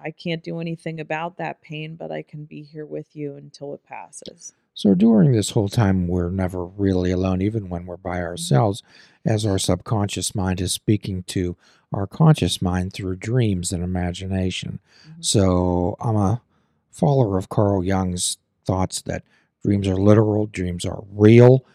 I 0.03 0.11
can't 0.11 0.43
do 0.43 0.59
anything 0.59 0.99
about 0.99 1.37
that 1.37 1.61
pain, 1.61 1.95
but 1.95 2.11
I 2.11 2.23
can 2.23 2.45
be 2.45 2.63
here 2.63 2.85
with 2.85 3.15
you 3.15 3.35
until 3.35 3.73
it 3.73 3.83
passes. 3.83 4.53
So 4.73 4.95
during 4.95 5.31
this 5.31 5.51
whole 5.51 5.69
time, 5.69 6.07
we're 6.07 6.31
never 6.31 6.65
really 6.65 7.11
alone, 7.11 7.41
even 7.41 7.69
when 7.69 7.85
we're 7.85 7.97
by 7.97 8.21
ourselves, 8.21 8.81
as 9.25 9.45
our 9.45 9.59
subconscious 9.59 10.33
mind 10.33 10.59
is 10.59 10.71
speaking 10.73 11.23
to 11.23 11.55
our 11.93 12.07
conscious 12.07 12.61
mind 12.61 12.93
through 12.93 13.17
dreams 13.17 13.71
and 13.71 13.83
imagination. 13.83 14.79
Mhm. 15.07 15.23
So 15.25 15.97
I'm 15.99 16.15
a 16.15 16.41
follower 16.91 17.37
of 17.37 17.49
Carl 17.49 17.83
Jung's 17.83 18.37
thoughts 18.65 19.01
that 19.03 19.23
dreams 19.63 19.87
are 19.87 19.95
literal, 19.95 20.47
dreams 20.47 20.85
are 20.85 21.03
real, 21.11 21.65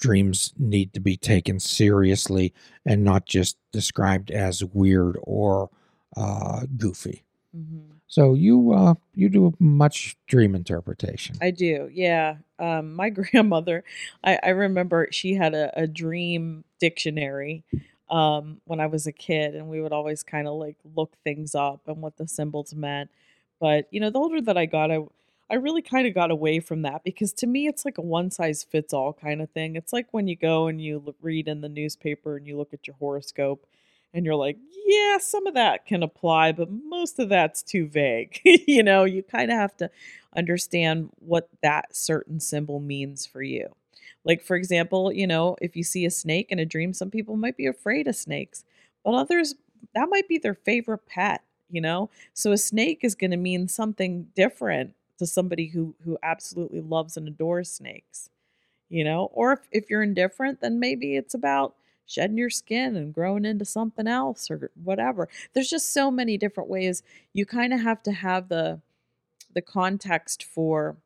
dreams 0.00 0.52
need 0.58 0.92
to 0.94 1.00
be 1.00 1.16
taken 1.16 1.60
seriously 1.60 2.52
and 2.86 3.04
not 3.04 3.26
just 3.26 3.56
described 3.72 4.30
as 4.30 4.64
weird 4.64 5.18
or 5.22 5.70
uh, 6.16 6.66
goofy. 6.76 7.24
Mhm. 7.56 7.98
So 8.06 8.34
you 8.34 8.72
uh, 8.72 8.94
you 9.14 9.28
do 9.28 9.52
much 9.58 10.16
dream 10.26 10.54
interpretation. 10.54 11.36
I 11.42 11.50
do, 11.50 11.90
yeah. 11.92 12.36
Um, 12.58 12.94
my 12.94 13.10
grandmother, 13.18 13.84
I, 14.24 14.38
I 14.42 14.48
remember 14.50 15.08
she 15.10 15.34
had 15.34 15.54
a, 15.54 15.70
a 15.78 15.86
dream 15.86 16.64
dictionary 16.80 17.64
um, 18.10 18.60
when 18.64 18.80
I 18.80 18.86
was 18.86 19.06
a 19.06 19.12
kid, 19.12 19.54
and 19.54 19.68
we 19.68 19.80
would 19.82 19.92
always 19.92 20.22
kind 20.22 20.48
of 20.48 20.54
like 20.54 20.76
look 20.96 21.12
things 21.22 21.54
up 21.54 21.82
and 21.86 21.98
what 21.98 22.16
the 22.16 22.26
symbols 22.26 22.74
meant. 22.74 23.10
But 23.60 23.86
you 23.90 24.00
know, 24.00 24.10
the 24.10 24.18
older 24.18 24.40
that 24.42 24.56
I 24.58 24.66
got, 24.66 24.90
I 24.90 24.98
I 25.50 25.54
really 25.54 25.82
kind 25.82 26.06
of 26.06 26.14
got 26.14 26.30
away 26.30 26.60
from 26.60 26.82
that 26.82 27.02
because 27.04 27.32
to 27.34 27.46
me, 27.46 27.66
it's 27.66 27.84
like 27.84 27.98
a 27.98 28.02
one 28.02 28.30
size 28.30 28.62
fits 28.64 28.92
all 28.92 29.12
kind 29.14 29.40
of 29.40 29.50
thing. 29.50 29.76
It's 29.76 29.92
like 29.92 30.06
when 30.12 30.28
you 30.28 30.36
go 30.36 30.66
and 30.68 30.80
you 30.80 31.14
read 31.22 31.48
in 31.48 31.60
the 31.62 31.68
newspaper 31.68 32.36
and 32.36 32.46
you 32.46 32.56
look 32.56 32.74
at 32.74 32.86
your 32.86 32.96
horoscope, 32.96 33.66
and 34.14 34.24
you're 34.24 34.34
like, 34.34 34.56
yeah, 34.86 35.18
some 35.18 35.46
of 35.46 35.54
that 35.54 35.86
can 35.86 36.02
apply, 36.02 36.52
but 36.52 36.68
most 36.70 37.18
of 37.18 37.28
that's 37.28 37.62
too 37.62 37.86
vague. 37.86 38.40
you 38.44 38.82
know, 38.82 39.04
you 39.04 39.22
kind 39.22 39.50
of 39.50 39.58
have 39.58 39.76
to 39.78 39.90
understand 40.36 41.10
what 41.18 41.48
that 41.62 41.94
certain 41.94 42.40
symbol 42.40 42.80
means 42.80 43.26
for 43.26 43.42
you. 43.42 43.68
Like, 44.24 44.42
for 44.42 44.56
example, 44.56 45.12
you 45.12 45.26
know, 45.26 45.56
if 45.60 45.76
you 45.76 45.82
see 45.82 46.04
a 46.04 46.10
snake 46.10 46.48
in 46.50 46.58
a 46.58 46.66
dream, 46.66 46.92
some 46.92 47.10
people 47.10 47.36
might 47.36 47.56
be 47.56 47.66
afraid 47.66 48.08
of 48.08 48.16
snakes, 48.16 48.64
but 49.04 49.14
others, 49.14 49.54
that 49.94 50.08
might 50.10 50.28
be 50.28 50.38
their 50.38 50.54
favorite 50.54 51.06
pet, 51.06 51.42
you 51.70 51.80
know? 51.80 52.10
So 52.34 52.52
a 52.52 52.58
snake 52.58 53.00
is 53.02 53.14
going 53.14 53.30
to 53.32 53.36
mean 53.36 53.68
something 53.68 54.28
different 54.34 54.94
to 55.18 55.26
somebody 55.26 55.66
who 55.68 55.94
who 56.04 56.18
absolutely 56.22 56.80
loves 56.80 57.16
and 57.16 57.28
adores 57.28 57.70
snakes, 57.70 58.30
you 58.88 59.04
know? 59.04 59.30
Or 59.32 59.52
if, 59.52 59.60
if 59.72 59.90
you're 59.90 60.02
indifferent, 60.02 60.60
then 60.60 60.80
maybe 60.80 61.16
it's 61.16 61.34
about 61.34 61.74
shedding 62.06 62.38
your 62.38 62.50
skin 62.50 62.96
and 62.96 63.12
growing 63.12 63.44
into 63.44 63.64
something 63.64 64.08
else 64.08 64.50
or 64.50 64.70
whatever. 64.82 65.28
There's 65.52 65.70
just 65.70 65.92
so 65.92 66.10
many 66.10 66.38
different 66.38 66.70
ways. 66.70 67.02
You 67.34 67.46
kind 67.46 67.72
of 67.74 67.80
have 67.80 68.02
to 68.04 68.12
have 68.12 68.48
the 68.48 68.80
the 69.54 69.62
context 69.62 70.42
for 70.42 70.96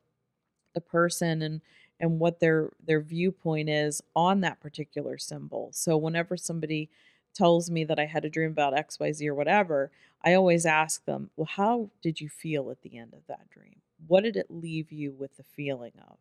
the 0.74 0.80
person 0.80 1.42
and 1.42 1.60
and 2.00 2.18
what 2.18 2.40
their 2.40 2.70
their 2.84 3.00
viewpoint 3.00 3.68
is 3.68 4.02
on 4.14 4.40
that 4.40 4.60
particular 4.60 5.18
symbol. 5.18 5.70
So 5.72 5.96
whenever 5.96 6.36
somebody 6.36 6.90
tells 7.34 7.70
me 7.70 7.84
that 7.84 7.98
I 7.98 8.06
had 8.06 8.24
a 8.24 8.30
dream 8.30 8.50
about 8.50 8.74
XYZ 8.74 9.26
or 9.26 9.34
whatever, 9.34 9.90
I 10.22 10.34
always 10.34 10.66
ask 10.66 11.04
them, 11.04 11.30
"Well, 11.36 11.46
how 11.46 11.90
did 12.02 12.20
you 12.20 12.28
feel 12.28 12.70
at 12.70 12.82
the 12.82 12.96
end 12.98 13.14
of 13.14 13.26
that 13.26 13.50
dream? 13.50 13.80
What 14.06 14.22
did 14.22 14.36
it 14.36 14.50
leave 14.50 14.92
you 14.92 15.12
with 15.12 15.36
the 15.36 15.42
feeling 15.42 15.92
of?" 16.08 16.18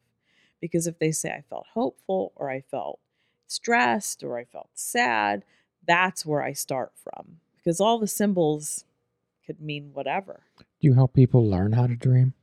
Because 0.59 0.87
if 0.87 0.99
they 0.99 1.11
say 1.11 1.31
I 1.31 1.41
felt 1.41 1.67
hopeful 1.73 2.31
or 2.35 2.49
I 2.49 2.61
felt 2.61 2.99
stressed 3.47 4.23
or 4.23 4.37
I 4.37 4.45
felt 4.45 4.69
sad, 4.73 5.43
that's 5.85 6.25
where 6.25 6.43
I 6.43 6.53
start 6.53 6.93
from. 6.95 7.39
Because 7.57 7.79
all 7.79 7.99
the 7.99 8.07
symbols 8.07 8.85
could 9.45 9.61
mean 9.61 9.91
whatever. 9.93 10.41
Do 10.57 10.65
you 10.79 10.93
help 10.93 11.13
people 11.13 11.47
learn 11.47 11.73
how 11.73 11.87
to 11.87 11.95
dream? 11.95 12.33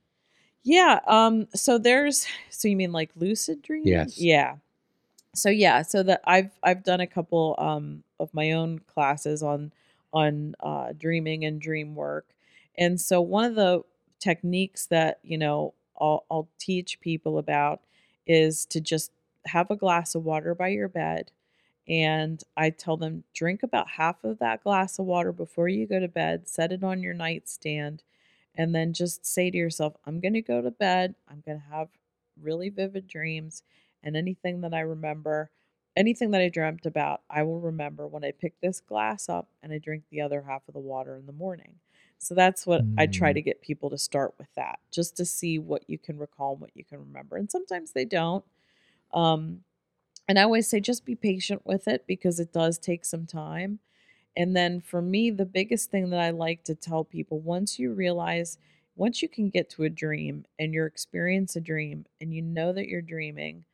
Yeah. 0.62 1.00
Um. 1.06 1.48
So 1.54 1.78
there's. 1.78 2.26
So 2.50 2.68
you 2.68 2.76
mean 2.76 2.92
like 2.92 3.10
lucid 3.16 3.62
dreaming? 3.62 3.92
Yes. 3.92 4.20
Yeah. 4.20 4.56
So 5.34 5.50
yeah. 5.50 5.82
So 5.82 6.02
that 6.04 6.20
I've 6.24 6.50
I've 6.62 6.82
done 6.84 7.00
a 7.00 7.06
couple 7.06 7.54
um 7.58 8.02
of 8.18 8.32
my 8.34 8.52
own 8.52 8.80
classes 8.80 9.42
on 9.42 9.72
on 10.12 10.54
uh, 10.60 10.92
dreaming 10.96 11.44
and 11.44 11.60
dream 11.60 11.94
work, 11.94 12.26
and 12.76 13.00
so 13.00 13.20
one 13.20 13.44
of 13.44 13.54
the 13.54 13.82
techniques 14.20 14.86
that 14.86 15.18
you 15.22 15.38
know 15.38 15.74
I'll 16.00 16.24
I'll 16.30 16.48
teach 16.58 17.00
people 17.00 17.38
about 17.38 17.80
is 18.26 18.64
to 18.66 18.80
just 18.80 19.12
have 19.46 19.70
a 19.70 19.76
glass 19.76 20.14
of 20.14 20.24
water 20.24 20.54
by 20.54 20.68
your 20.68 20.88
bed, 20.88 21.30
and 21.88 22.42
I 22.56 22.70
tell 22.70 22.96
them 22.96 23.24
drink 23.34 23.62
about 23.62 23.88
half 23.90 24.24
of 24.24 24.38
that 24.40 24.62
glass 24.64 24.98
of 24.98 25.06
water 25.06 25.32
before 25.32 25.68
you 25.68 25.86
go 25.86 26.00
to 26.00 26.08
bed. 26.08 26.48
Set 26.48 26.72
it 26.72 26.84
on 26.84 27.02
your 27.02 27.14
nightstand 27.14 28.02
and 28.56 28.74
then 28.74 28.92
just 28.92 29.24
say 29.26 29.50
to 29.50 29.56
yourself, 29.56 29.94
I'm 30.06 30.20
going 30.20 30.34
to 30.34 30.42
go 30.42 30.60
to 30.62 30.70
bed. 30.70 31.14
I'm 31.30 31.42
going 31.46 31.58
to 31.60 31.74
have 31.74 31.88
really 32.42 32.68
vivid 32.70 33.06
dreams. 33.08 33.62
And 34.02 34.16
anything 34.16 34.60
that 34.62 34.74
I 34.74 34.80
remember, 34.80 35.50
anything 35.96 36.30
that 36.32 36.40
I 36.40 36.48
dreamt 36.48 36.86
about, 36.86 37.22
I 37.30 37.42
will 37.42 37.60
remember 37.60 38.06
when 38.06 38.24
I 38.24 38.32
pick 38.32 38.60
this 38.60 38.80
glass 38.80 39.28
up 39.28 39.48
and 39.62 39.72
I 39.72 39.78
drink 39.78 40.04
the 40.10 40.20
other 40.20 40.42
half 40.42 40.66
of 40.68 40.74
the 40.74 40.80
water 40.80 41.16
in 41.16 41.26
the 41.26 41.32
morning. 41.32 41.80
So 42.18 42.34
that's 42.34 42.66
what 42.66 42.88
I 42.96 43.06
try 43.06 43.32
Mm. 43.32 43.34
to 43.34 43.42
get 43.42 43.62
people 43.62 43.90
to 43.90 43.98
start 43.98 44.34
with 44.38 44.48
that, 44.56 44.80
just 44.90 45.16
to 45.18 45.24
see 45.24 45.58
what 45.58 45.88
you 45.88 45.98
can 45.98 46.18
recall 46.18 46.52
and 46.52 46.60
what 46.60 46.76
you 46.76 46.84
can 46.84 46.98
remember. 46.98 47.36
And 47.36 47.50
sometimes 47.50 47.92
they 47.92 48.04
don't. 48.04 48.44
Um, 49.12 49.64
and 50.28 50.38
I 50.38 50.42
always 50.42 50.68
say 50.68 50.80
just 50.80 51.04
be 51.04 51.14
patient 51.16 51.62
with 51.66 51.88
it 51.88 52.06
because 52.06 52.40
it 52.40 52.52
does 52.52 52.78
take 52.78 53.04
some 53.04 53.26
time. 53.26 53.80
And 54.36 54.56
then 54.56 54.80
for 54.80 55.02
me, 55.02 55.30
the 55.30 55.46
biggest 55.46 55.90
thing 55.90 56.10
that 56.10 56.20
I 56.20 56.30
like 56.30 56.64
to 56.64 56.74
tell 56.74 57.04
people 57.04 57.40
once 57.40 57.78
you 57.78 57.92
realize, 57.94 58.58
once 58.96 59.22
you 59.22 59.28
can 59.28 59.50
get 59.50 59.70
to 59.70 59.84
a 59.84 59.90
dream 59.90 60.46
and 60.58 60.74
you're 60.74 60.86
experience 60.86 61.56
a 61.56 61.60
dream 61.60 62.06
and 62.20 62.34
you 62.34 62.42
know 62.42 62.72
that 62.72 62.88
you're 62.88 63.02
dreaming, 63.02 63.64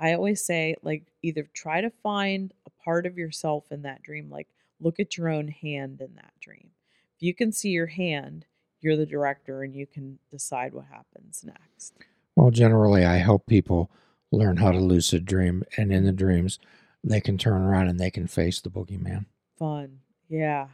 I 0.00 0.14
always 0.14 0.42
say, 0.44 0.74
like, 0.82 1.04
either 1.22 1.46
try 1.52 1.82
to 1.82 1.90
find 2.02 2.52
a 2.66 2.70
part 2.82 3.04
of 3.04 3.18
yourself 3.18 3.70
in 3.70 3.82
that 3.82 4.02
dream, 4.02 4.30
like, 4.30 4.48
look 4.80 4.98
at 4.98 5.16
your 5.18 5.28
own 5.28 5.48
hand 5.48 6.00
in 6.00 6.14
that 6.16 6.32
dream. 6.40 6.70
If 7.16 7.22
you 7.22 7.34
can 7.34 7.52
see 7.52 7.68
your 7.68 7.86
hand, 7.86 8.46
you're 8.80 8.96
the 8.96 9.04
director 9.04 9.62
and 9.62 9.74
you 9.76 9.86
can 9.86 10.18
decide 10.30 10.72
what 10.72 10.86
happens 10.86 11.44
next. 11.44 11.92
Well, 12.34 12.50
generally, 12.50 13.04
I 13.04 13.16
help 13.16 13.44
people 13.46 13.90
learn 14.32 14.56
how 14.56 14.72
to 14.72 14.78
lucid 14.78 15.26
dream, 15.26 15.64
and 15.76 15.92
in 15.92 16.06
the 16.06 16.12
dreams, 16.12 16.58
they 17.04 17.20
can 17.20 17.36
turn 17.36 17.60
around 17.60 17.88
and 17.88 18.00
they 18.00 18.10
can 18.10 18.26
face 18.26 18.60
the 18.60 18.70
boogeyman 18.70 19.26
Fun. 19.58 19.98
Yeah. 20.28 20.68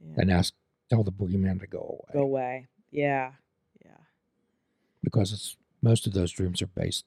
Yeah. 0.00 0.14
and 0.18 0.30
ask, 0.30 0.54
tell 0.90 1.02
the 1.02 1.10
boogeyman 1.10 1.58
to 1.60 1.66
go 1.66 1.78
away 1.78 2.12
Go 2.12 2.22
away. 2.22 2.66
Yeah. 2.92 3.32
Yeah. 3.84 3.90
because 5.02 5.32
it's 5.32 5.56
most 5.82 6.06
of 6.06 6.12
those 6.12 6.30
dreams 6.30 6.62
are 6.62 6.66
based 6.68 7.04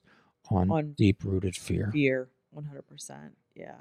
on, 0.50 0.70
On 0.70 0.92
deep-rooted 0.92 1.56
fear. 1.56 1.90
Fear. 1.92 2.28
100%. 2.56 3.30
Yeah. 3.54 3.74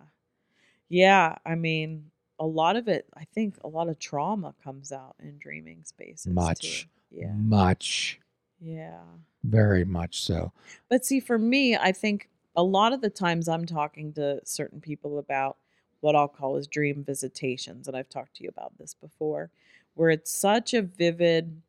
Yeah. 0.89 1.35
I 1.45 1.55
mean, 1.55 2.11
a 2.39 2.45
lot 2.45 2.75
of 2.75 2.87
it, 2.87 3.07
I 3.15 3.25
think 3.25 3.55
a 3.63 3.67
lot 3.67 3.89
of 3.89 3.99
trauma 3.99 4.53
comes 4.63 4.91
out 4.91 5.15
in 5.21 5.37
dreaming 5.39 5.83
spaces. 5.83 6.23
too. 6.25 6.31
Much, 6.33 6.87
Yeah. 7.11 7.33
much, 7.33 8.19
Yeah. 8.61 9.01
very 9.43 9.83
much 9.85 10.21
so. 10.21 10.51
But 10.87 11.05
see, 11.05 11.19
for 11.19 11.37
me, 11.37 11.75
I 11.75 11.91
think 11.91 12.29
a 12.55 12.63
lot 12.63 12.93
of 12.93 13.01
the 13.01 13.09
times 13.09 13.47
I'm 13.47 13.65
talking 13.65 14.13
to 14.13 14.41
certain 14.45 14.79
people 14.81 15.17
about 15.19 15.57
what 16.01 16.15
I'll 16.15 16.27
call 16.29 16.55
as 16.55 16.67
dream 16.67 17.03
visitations. 17.03 17.87
And 17.87 17.95
I've 17.97 18.09
talked 18.09 18.35
to 18.37 18.43
you 18.43 18.49
about 18.49 18.77
this 18.77 18.93
before, 18.93 19.51
where 19.95 20.09
it's 20.09 20.31
such 20.31 20.73
a 20.73 20.81
vivid 20.81 21.61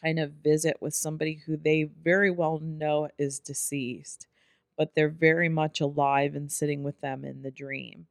kind 0.00 0.18
of 0.18 0.32
visit 0.32 0.76
with 0.80 0.94
somebody 0.94 1.34
who 1.34 1.56
they 1.56 1.84
very 1.84 2.30
well 2.30 2.58
know 2.60 3.08
is 3.18 3.38
deceased, 3.38 4.26
but 4.76 4.94
they're 4.94 5.08
very 5.08 5.48
much 5.48 5.80
alive 5.80 6.34
and 6.34 6.50
sitting 6.50 6.82
with 6.82 7.00
them 7.00 7.24
in 7.24 7.42
the 7.42 7.50
dream. 7.50 8.06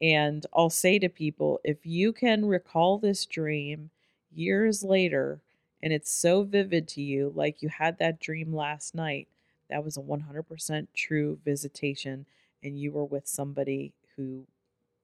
And 0.00 0.46
I'll 0.54 0.70
say 0.70 0.98
to 0.98 1.08
people, 1.08 1.60
if 1.64 1.84
you 1.84 2.12
can 2.12 2.46
recall 2.46 2.98
this 2.98 3.26
dream 3.26 3.90
years 4.32 4.82
later 4.82 5.40
and 5.82 5.92
it's 5.92 6.10
so 6.10 6.42
vivid 6.42 6.88
to 6.88 7.02
you, 7.02 7.32
like 7.34 7.62
you 7.62 7.68
had 7.68 7.98
that 7.98 8.20
dream 8.20 8.54
last 8.54 8.94
night, 8.94 9.28
that 9.68 9.84
was 9.84 9.96
a 9.96 10.00
100% 10.00 10.88
true 10.94 11.38
visitation, 11.44 12.26
and 12.62 12.78
you 12.78 12.92
were 12.92 13.04
with 13.04 13.26
somebody 13.26 13.92
who 14.16 14.46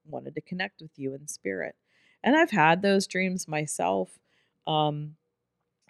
wanted 0.09 0.35
to 0.35 0.41
connect 0.41 0.83
with 0.83 0.91
you 0.97 1.15
in 1.15 1.29
spirit. 1.29 1.77
And 2.23 2.37
I've 2.37 2.51
had 2.51 2.83
those 2.83 3.07
dreams 3.07 3.47
myself. 3.49 4.19
Um, 4.67 5.17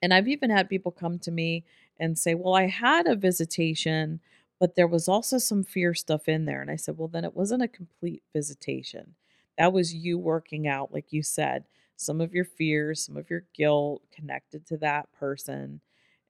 and 0.06 0.14
I've 0.14 0.28
even 0.28 0.50
had 0.50 0.68
people 0.68 0.92
come 0.92 1.18
to 1.18 1.32
me 1.32 1.64
and 1.98 2.16
say, 2.16 2.36
Well, 2.36 2.54
I 2.54 2.68
had 2.68 3.08
a 3.08 3.16
visitation, 3.16 4.20
but 4.60 4.76
there 4.76 4.86
was 4.86 5.08
also 5.08 5.38
some 5.38 5.64
fear 5.64 5.94
stuff 5.94 6.28
in 6.28 6.44
there. 6.44 6.62
And 6.62 6.70
I 6.70 6.76
said, 6.76 6.96
Well, 6.96 7.08
then 7.08 7.25
it 7.25 7.34
wasn't 7.34 7.64
a 7.64 7.68
complete 7.68 8.22
visitation. 8.32 9.16
That 9.58 9.72
was 9.72 9.92
you 9.92 10.16
working 10.16 10.68
out, 10.68 10.94
like 10.94 11.12
you 11.12 11.25
said, 11.25 11.64
some 11.96 12.20
of 12.20 12.32
your 12.32 12.44
fears, 12.44 13.04
some 13.04 13.16
of 13.16 13.28
your 13.28 13.46
guilt 13.52 14.00
connected 14.14 14.64
to 14.66 14.76
that 14.76 15.10
person. 15.10 15.80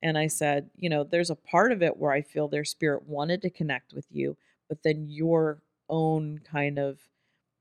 And 0.03 0.17
I 0.17 0.29
said, 0.29 0.71
You 0.79 0.89
know, 0.89 1.05
there's 1.05 1.29
a 1.29 1.35
part 1.35 1.71
of 1.71 1.83
it 1.83 1.99
where 1.99 2.13
I 2.13 2.23
feel 2.23 2.49
their 2.49 2.65
spirit 2.65 3.07
wanted 3.07 3.43
to 3.43 3.51
connect 3.51 3.93
with 3.93 4.07
you, 4.11 4.39
but 4.71 4.85
then 4.85 5.05
your 5.07 5.61
own 5.91 6.41
kind 6.51 6.79
of 6.79 6.99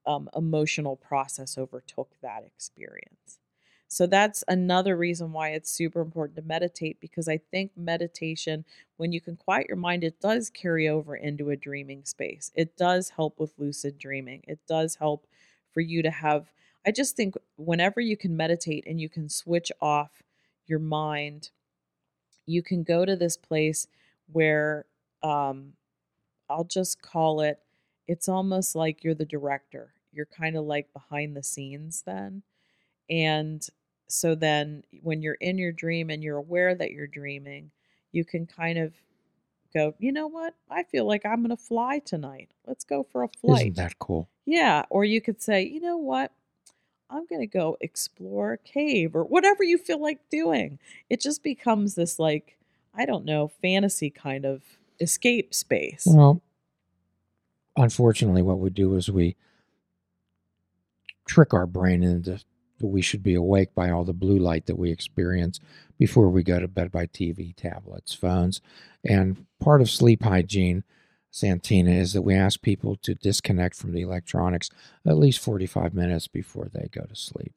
um, 0.08 0.30
emotional 0.34 0.96
process 0.96 1.58
overtook 1.58 2.12
that 2.22 2.46
experience. 2.46 3.42
So 3.88 4.08
that's 4.08 4.44
another 4.48 4.98
reason 4.98 5.32
why 5.32 5.50
it's 5.50 5.72
super 5.72 6.02
important 6.02 6.36
to 6.38 6.42
meditate 6.42 7.00
because 7.00 7.28
I 7.28 7.38
think 7.38 7.72
meditation, 7.78 8.66
when 8.98 9.12
you 9.12 9.22
can 9.22 9.36
quiet 9.36 9.68
your 9.68 9.78
mind, 9.78 10.04
it 10.04 10.20
does 10.20 10.50
carry 10.50 10.88
over 10.88 11.16
into 11.16 11.50
a 11.50 11.56
dreaming 11.56 12.04
space. 12.04 12.52
It 12.56 12.76
does 12.78 13.10
help 13.12 13.40
with 13.40 13.54
lucid 13.58 13.98
dreaming. 13.98 14.44
It 14.48 14.60
does 14.68 14.96
help 14.96 15.28
for 15.72 15.82
you 15.82 16.02
to 16.02 16.10
have. 16.10 16.52
I 16.86 16.92
just 16.92 17.16
think 17.16 17.36
whenever 17.58 18.02
you 18.02 18.18
can 18.18 18.36
meditate 18.36 18.86
and 18.88 19.00
you 19.00 19.10
can 19.10 19.30
switch 19.30 19.72
off 19.80 20.24
your 20.66 20.80
mind, 20.80 21.52
you 22.46 22.64
can 22.64 22.84
go 22.84 23.06
to 23.06 23.16
this 23.16 23.38
place 23.38 23.88
where 24.32 24.86
um, 25.24 25.74
I'll 26.50 26.64
just 26.64 27.02
call 27.02 27.42
it, 27.42 27.60
it's 28.08 28.30
almost 28.30 28.76
like 28.76 29.04
you're 29.04 29.16
the 29.16 29.26
director. 29.26 29.94
You're 30.12 30.28
kind 30.28 30.56
of 30.56 30.66
like 30.66 30.92
behind 30.94 31.36
the 31.36 31.44
scenes 31.44 32.04
then. 32.06 32.44
And 33.10 33.66
so 34.08 34.36
then 34.36 34.84
when 35.02 35.22
you're 35.22 35.36
in 35.36 35.58
your 35.58 35.72
dream 35.72 36.10
and 36.10 36.24
you're 36.24 36.38
aware 36.38 36.76
that 36.76 36.92
you're 36.92 37.08
dreaming, 37.08 37.72
you 38.12 38.24
can 38.24 38.46
kind 38.46 38.78
of 38.78 38.94
go, 39.74 39.94
you 40.00 40.12
know 40.12 40.28
what? 40.28 40.54
I 40.70 40.84
feel 40.84 41.06
like 41.06 41.26
I'm 41.26 41.44
going 41.44 41.50
to 41.50 41.58
fly 41.58 42.00
tonight. 42.00 42.50
Let's 42.66 42.84
go 42.84 43.04
for 43.04 43.24
a 43.24 43.28
flight. 43.28 43.62
Isn't 43.62 43.76
that 43.76 44.00
cool? 44.00 44.30
Yeah. 44.46 44.86
Or 44.90 45.04
you 45.04 45.22
could 45.22 45.42
say, 45.42 45.64
you 45.64 45.82
know 45.82 45.98
what? 45.98 46.32
I'm 47.10 47.26
going 47.28 47.42
to 47.42 47.48
go 47.48 47.78
explore 47.82 48.54
a 48.54 48.58
cave 48.58 49.16
or 49.16 49.24
whatever 49.24 49.64
you 49.64 49.78
feel 49.78 50.02
like 50.02 50.30
doing. 50.30 50.80
It 51.10 51.22
just 51.22 51.44
becomes 51.44 51.96
this, 51.96 52.18
like, 52.20 52.58
I 52.96 53.06
don't 53.06 53.26
know, 53.26 53.48
fantasy 53.62 54.10
kind 54.10 54.46
of 54.46 54.64
escape 55.00 55.54
space. 55.54 56.04
Well, 56.08 56.42
unfortunately, 57.76 58.42
what 58.42 58.60
we 58.60 58.70
do 58.70 58.96
is 58.96 59.12
we 59.12 59.36
trick 61.28 61.54
our 61.54 61.68
brain 61.68 62.02
into 62.02 62.40
we 62.82 63.02
should 63.02 63.24
be 63.24 63.36
awake 63.36 63.74
by 63.74 63.90
all 63.90 64.04
the 64.04 64.14
blue 64.14 64.38
light 64.38 64.66
that 64.66 64.78
we 64.78 64.92
experience 64.92 65.60
before 65.98 66.30
we 66.30 66.44
go 66.44 66.60
to 66.60 66.68
bed 66.68 66.92
by 66.92 67.06
TV, 67.06 67.56
tablets, 67.56 68.14
phones. 68.14 68.62
And 69.04 69.46
part 69.60 69.82
of 69.82 69.90
sleep 69.90 70.24
hygiene, 70.24 70.84
Santina, 71.32 71.92
is 71.92 72.14
that 72.14 72.22
we 72.22 72.36
ask 72.36 72.62
people 72.62 72.96
to 72.98 73.16
disconnect 73.16 73.76
from 73.76 73.94
the 73.94 74.02
electronics 74.02 74.70
at 75.06 75.18
least 75.18 75.40
45 75.40 75.94
minutes 75.94 76.28
before 76.28 76.70
they 76.74 76.90
go 76.92 77.06
to 77.06 77.16
sleep. 77.16 77.54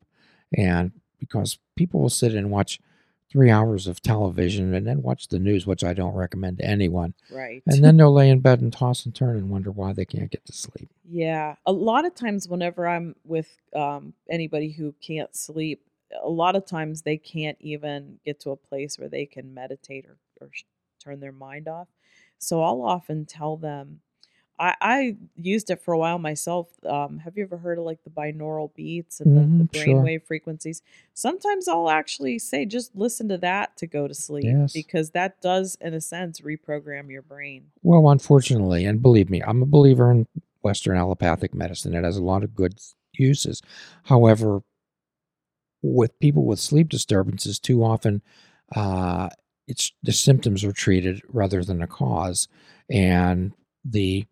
And 0.56 0.92
because 1.18 1.58
people 1.76 2.00
will 2.00 2.08
sit 2.08 2.34
and 2.34 2.50
watch 2.50 2.80
three 3.30 3.50
hours 3.50 3.86
of 3.86 4.00
television 4.00 4.74
and 4.74 4.86
then 4.86 5.02
watch 5.02 5.28
the 5.28 5.38
news, 5.38 5.66
which 5.66 5.84
I 5.84 5.92
don't 5.92 6.14
recommend 6.14 6.58
to 6.58 6.64
anyone. 6.64 7.14
Right. 7.30 7.62
And 7.66 7.84
then 7.84 7.96
they'll 7.96 8.12
lay 8.12 8.30
in 8.30 8.40
bed 8.40 8.60
and 8.60 8.72
toss 8.72 9.04
and 9.04 9.14
turn 9.14 9.36
and 9.36 9.50
wonder 9.50 9.70
why 9.70 9.92
they 9.92 10.04
can't 10.04 10.30
get 10.30 10.44
to 10.46 10.52
sleep. 10.52 10.88
Yeah. 11.08 11.56
A 11.66 11.72
lot 11.72 12.06
of 12.06 12.14
times, 12.14 12.48
whenever 12.48 12.88
I'm 12.88 13.14
with 13.24 13.48
um, 13.76 14.14
anybody 14.30 14.70
who 14.70 14.94
can't 15.00 15.34
sleep, 15.36 15.82
a 16.22 16.28
lot 16.28 16.56
of 16.56 16.64
times 16.64 17.02
they 17.02 17.18
can't 17.18 17.58
even 17.60 18.18
get 18.24 18.40
to 18.40 18.50
a 18.50 18.56
place 18.56 18.98
where 18.98 19.10
they 19.10 19.26
can 19.26 19.52
meditate 19.52 20.06
or, 20.06 20.16
or 20.40 20.50
turn 21.02 21.20
their 21.20 21.32
mind 21.32 21.68
off. 21.68 21.88
So 22.38 22.62
I'll 22.62 22.82
often 22.82 23.26
tell 23.26 23.56
them, 23.56 24.00
I, 24.60 24.74
I 24.80 25.16
used 25.36 25.70
it 25.70 25.80
for 25.80 25.92
a 25.94 25.98
while 25.98 26.18
myself. 26.18 26.68
Um, 26.84 27.18
have 27.18 27.36
you 27.36 27.44
ever 27.44 27.56
heard 27.56 27.78
of 27.78 27.84
like 27.84 28.02
the 28.04 28.10
binaural 28.10 28.74
beats 28.74 29.20
and 29.20 29.36
the, 29.36 29.64
the 29.64 29.70
Mhm, 29.70 29.74
sure. 29.74 29.94
brainwave 30.04 30.22
frequencies? 30.24 30.82
Sometimes 31.14 31.68
I'll 31.68 31.90
actually 31.90 32.38
say 32.38 32.64
just 32.64 32.94
listen 32.96 33.28
to 33.28 33.38
that 33.38 33.76
to 33.76 33.86
go 33.86 34.08
to 34.08 34.14
sleep 34.14 34.46
Yes. 34.46 34.72
because 34.72 35.10
that 35.10 35.40
does, 35.40 35.76
in 35.80 35.94
a 35.94 36.00
sense, 36.00 36.40
reprogram 36.40 37.10
your 37.10 37.22
brain. 37.22 37.66
Well, 37.82 38.08
unfortunately, 38.10 38.84
and 38.84 39.00
believe 39.00 39.30
me, 39.30 39.42
I'm 39.42 39.62
a 39.62 39.66
believer 39.66 40.10
in 40.10 40.26
Western 40.62 40.96
allopathic 40.96 41.54
medicine. 41.54 41.94
It 41.94 42.04
has 42.04 42.16
a 42.16 42.24
lot 42.24 42.42
of 42.42 42.54
good 42.54 42.78
uses. 43.12 43.62
However, 44.04 44.60
with 45.82 46.18
people 46.18 46.44
with 46.44 46.58
sleep 46.58 46.88
disturbances, 46.88 47.58
too 47.58 47.84
often 47.84 48.22
uh, 48.74 49.28
it's 49.68 49.92
the 50.02 50.12
symptoms 50.12 50.64
are 50.64 50.72
treated 50.72 51.22
rather 51.28 51.62
than 51.62 51.78
the 51.78 51.86
cause, 51.86 52.48
and 52.90 53.52
the 53.84 54.26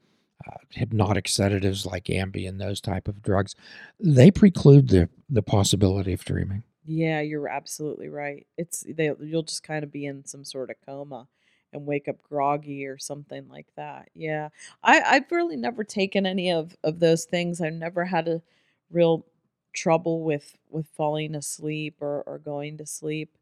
uh, 0.46 0.56
hypnotic 0.70 1.28
sedatives 1.28 1.86
like 1.86 2.04
Ambien, 2.04 2.58
those 2.58 2.80
type 2.80 3.08
of 3.08 3.22
drugs, 3.22 3.54
they 3.98 4.30
preclude 4.30 4.88
the 4.88 5.08
the 5.28 5.42
possibility 5.42 6.12
of 6.12 6.24
dreaming. 6.24 6.62
Yeah, 6.84 7.20
you're 7.20 7.48
absolutely 7.48 8.08
right. 8.08 8.46
It's 8.56 8.84
they 8.88 9.10
you'll 9.20 9.42
just 9.42 9.62
kind 9.62 9.82
of 9.82 9.90
be 9.90 10.06
in 10.06 10.24
some 10.24 10.44
sort 10.44 10.70
of 10.70 10.76
coma 10.86 11.26
and 11.72 11.84
wake 11.84 12.08
up 12.08 12.22
groggy 12.22 12.86
or 12.86 12.96
something 12.96 13.48
like 13.48 13.66
that. 13.76 14.08
Yeah. 14.14 14.50
I 14.82 15.00
I've 15.00 15.30
really 15.30 15.56
never 15.56 15.84
taken 15.84 16.26
any 16.26 16.50
of 16.52 16.76
of 16.84 17.00
those 17.00 17.24
things. 17.24 17.60
I've 17.60 17.72
never 17.72 18.04
had 18.04 18.28
a 18.28 18.42
real 18.90 19.26
trouble 19.74 20.22
with 20.22 20.56
with 20.70 20.86
falling 20.96 21.34
asleep 21.34 21.96
or 22.00 22.22
or 22.26 22.38
going 22.38 22.78
to 22.78 22.86
sleep. 22.86 23.36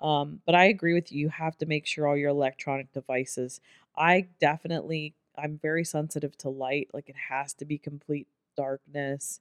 Um, 0.00 0.40
but 0.46 0.54
I 0.54 0.64
agree 0.64 0.94
with 0.94 1.12
you. 1.12 1.20
You 1.20 1.28
have 1.30 1.56
to 1.58 1.66
make 1.66 1.86
sure 1.86 2.06
all 2.06 2.16
your 2.16 2.30
electronic 2.30 2.92
devices. 2.92 3.60
I 3.96 4.28
definitely 4.40 5.14
I'm 5.36 5.58
very 5.58 5.84
sensitive 5.84 6.36
to 6.38 6.48
light. 6.48 6.88
Like 6.92 7.08
it 7.08 7.16
has 7.28 7.52
to 7.54 7.64
be 7.64 7.78
complete 7.78 8.28
darkness. 8.56 9.40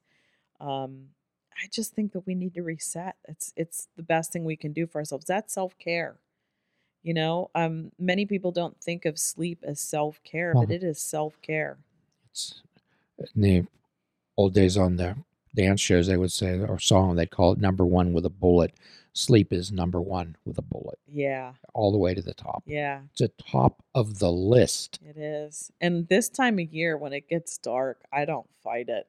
Um, 0.59 1.09
I 1.61 1.67
just 1.71 1.93
think 1.93 2.13
that 2.13 2.25
we 2.25 2.35
need 2.35 2.53
to 2.55 2.63
reset. 2.63 3.15
It's 3.27 3.53
it's 3.55 3.87
the 3.97 4.03
best 4.03 4.31
thing 4.31 4.45
we 4.45 4.55
can 4.55 4.71
do 4.73 4.87
for 4.87 4.99
ourselves. 4.99 5.25
That's 5.25 5.53
self-care. 5.53 6.15
You 7.03 7.13
know, 7.13 7.49
um 7.55 7.91
many 7.99 8.25
people 8.25 8.51
don't 8.51 8.79
think 8.81 9.05
of 9.05 9.19
sleep 9.19 9.63
as 9.63 9.79
self-care, 9.79 10.53
but 10.53 10.71
it 10.71 10.83
is 10.83 10.99
self-care. 11.01 11.77
it's 12.31 12.61
in 13.35 13.41
the 13.41 13.65
old 14.37 14.53
days 14.53 14.77
on 14.77 14.95
the 14.95 15.17
dance 15.55 15.81
shows, 15.81 16.07
they 16.07 16.17
would 16.17 16.31
say, 16.31 16.59
or 16.59 16.79
song, 16.79 17.15
they'd 17.15 17.31
call 17.31 17.53
it 17.53 17.59
number 17.59 17.85
one 17.85 18.13
with 18.13 18.25
a 18.25 18.29
bullet. 18.29 18.73
Sleep 19.13 19.51
is 19.51 19.71
number 19.71 19.99
one 19.99 20.37
with 20.45 20.57
a 20.57 20.61
bullet, 20.61 20.99
Yeah. 21.11 21.53
all 21.73 21.91
the 21.91 21.97
way 21.97 22.13
to 22.13 22.21
the 22.21 22.33
top. 22.33 22.63
Yeah, 22.65 23.01
It's 23.11 23.21
a 23.21 23.27
top 23.27 23.83
of 23.95 24.19
the 24.19 24.31
list. 24.31 24.99
it 25.05 25.17
is. 25.17 25.71
And 25.81 26.07
this 26.07 26.29
time 26.29 26.59
of 26.59 26.71
year 26.73 26.95
when 26.97 27.11
it 27.13 27.27
gets 27.27 27.57
dark, 27.57 28.01
I 28.13 28.25
don't 28.25 28.47
fight 28.63 28.87
it. 28.87 29.07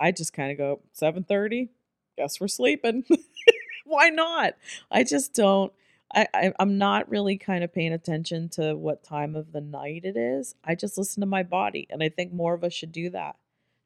I 0.00 0.10
just 0.12 0.32
kind 0.32 0.50
of 0.50 0.58
go 0.58 0.80
7:30, 0.94 1.68
guess 2.16 2.40
we're 2.40 2.48
sleeping. 2.48 3.04
Why 3.84 4.08
not? 4.08 4.54
I 4.90 5.04
just 5.04 5.34
don't 5.34 5.72
I, 6.14 6.26
I 6.32 6.52
I'm 6.58 6.78
not 6.78 7.08
really 7.10 7.36
kind 7.38 7.62
of 7.64 7.72
paying 7.72 7.92
attention 7.92 8.48
to 8.50 8.74
what 8.74 9.02
time 9.04 9.34
of 9.36 9.52
the 9.52 9.60
night 9.60 10.04
it 10.04 10.16
is. 10.16 10.54
I 10.64 10.74
just 10.74 10.96
listen 10.96 11.20
to 11.20 11.26
my 11.26 11.42
body, 11.42 11.86
and 11.90 12.02
I 12.02 12.08
think 12.08 12.32
more 12.32 12.54
of 12.54 12.62
us 12.64 12.72
should 12.72 12.92
do 12.92 13.10
that. 13.10 13.36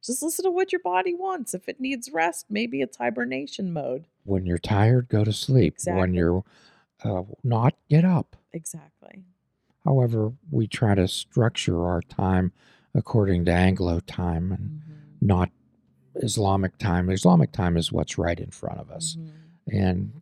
Just 0.03 0.23
listen 0.23 0.45
to 0.45 0.51
what 0.51 0.73
your 0.73 0.81
body 0.81 1.15
wants. 1.15 1.55
If 1.55 1.69
it 1.69 1.81
needs 1.81 2.11
rest, 2.13 2.47
maybe 2.49 2.81
it's 2.81 2.97
hibernation 2.97 3.73
mode. 3.73 4.07
When 4.25 4.47
you're 4.47 4.59
tired, 4.59 5.09
go 5.09 5.25
to 5.25 5.33
sleep. 5.33 5.77
When 5.85 6.15
you're 6.15 6.45
uh, 7.05 7.23
not, 7.43 7.75
get 7.89 8.05
up. 8.05 8.37
Exactly. 8.53 9.25
However, 9.85 10.33
we 10.51 10.67
try 10.67 10.95
to 10.95 11.09
structure 11.09 11.87
our 11.87 12.03
time 12.03 12.53
according 12.95 13.45
to 13.47 13.53
Anglo 13.53 14.01
time 14.01 14.53
and 14.53 14.71
hmm 14.71 14.95
not 15.21 15.51
Islamic 16.15 16.79
time. 16.79 17.11
Islamic 17.11 17.51
time 17.51 17.77
is 17.77 17.91
what's 17.91 18.19
right 18.19 18.39
in 18.39 18.53
front 18.53 18.79
of 18.79 18.89
us. 18.89 19.17
hmm 19.17 19.77
And 19.77 20.21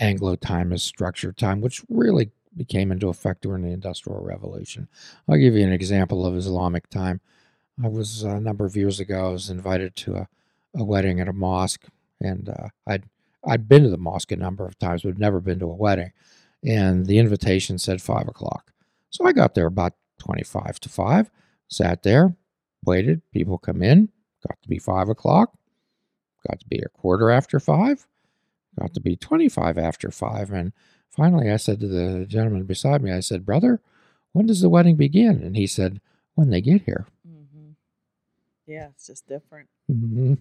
Anglo 0.00 0.36
time 0.36 0.72
is 0.72 0.82
structured 0.82 1.36
time, 1.36 1.60
which 1.60 1.82
really 1.90 2.30
became 2.56 2.90
into 2.90 3.08
effect 3.08 3.42
during 3.42 3.62
the 3.62 3.72
Industrial 3.72 4.20
Revolution. 4.20 4.88
I'll 5.28 5.36
give 5.36 5.54
you 5.54 5.64
an 5.64 5.72
example 5.72 6.24
of 6.24 6.34
Islamic 6.34 6.88
time. 6.88 7.20
I 7.82 7.88
was 7.88 8.24
uh, 8.24 8.30
a 8.36 8.40
number 8.40 8.66
of 8.66 8.76
years 8.76 9.00
ago. 9.00 9.28
I 9.28 9.32
was 9.32 9.50
invited 9.50 9.96
to 9.96 10.16
a, 10.16 10.28
a 10.76 10.84
wedding 10.84 11.20
at 11.20 11.28
a 11.28 11.32
mosque, 11.32 11.86
and 12.20 12.48
uh, 12.48 12.68
I'd 12.86 13.04
I'd 13.46 13.68
been 13.68 13.84
to 13.84 13.90
the 13.90 13.98
mosque 13.98 14.32
a 14.32 14.36
number 14.36 14.66
of 14.66 14.78
times, 14.78 15.02
but 15.02 15.18
never 15.18 15.40
been 15.40 15.60
to 15.60 15.70
a 15.70 15.76
wedding. 15.76 16.12
And 16.64 17.06
the 17.06 17.18
invitation 17.18 17.78
said 17.78 18.02
five 18.02 18.28
o'clock, 18.28 18.72
so 19.10 19.26
I 19.26 19.32
got 19.32 19.54
there 19.54 19.66
about 19.66 19.94
twenty-five 20.18 20.80
to 20.80 20.88
five. 20.88 21.30
Sat 21.68 22.02
there, 22.02 22.34
waited. 22.84 23.22
People 23.32 23.58
come 23.58 23.82
in. 23.82 24.08
Got 24.48 24.60
to 24.62 24.68
be 24.68 24.78
five 24.78 25.08
o'clock. 25.08 25.52
Got 26.48 26.60
to 26.60 26.66
be 26.68 26.78
a 26.80 26.88
quarter 26.88 27.30
after 27.30 27.60
five 27.60 28.06
got 28.78 28.94
to 28.94 29.00
be 29.00 29.16
25 29.16 29.78
after 29.78 30.10
five. 30.10 30.50
And 30.50 30.72
finally, 31.10 31.50
I 31.50 31.56
said 31.56 31.80
to 31.80 31.88
the 31.88 32.26
gentleman 32.26 32.64
beside 32.64 33.02
me, 33.02 33.12
I 33.12 33.20
said, 33.20 33.46
Brother, 33.46 33.80
when 34.32 34.46
does 34.46 34.60
the 34.60 34.68
wedding 34.68 34.96
begin? 34.96 35.42
And 35.42 35.56
he 35.56 35.66
said, 35.66 36.00
When 36.34 36.50
they 36.50 36.60
get 36.60 36.82
here. 36.82 37.06
Yeah, 38.68 38.88
it's 38.94 39.06
just 39.06 39.26
different. 39.26 39.68
hmm 39.88 40.34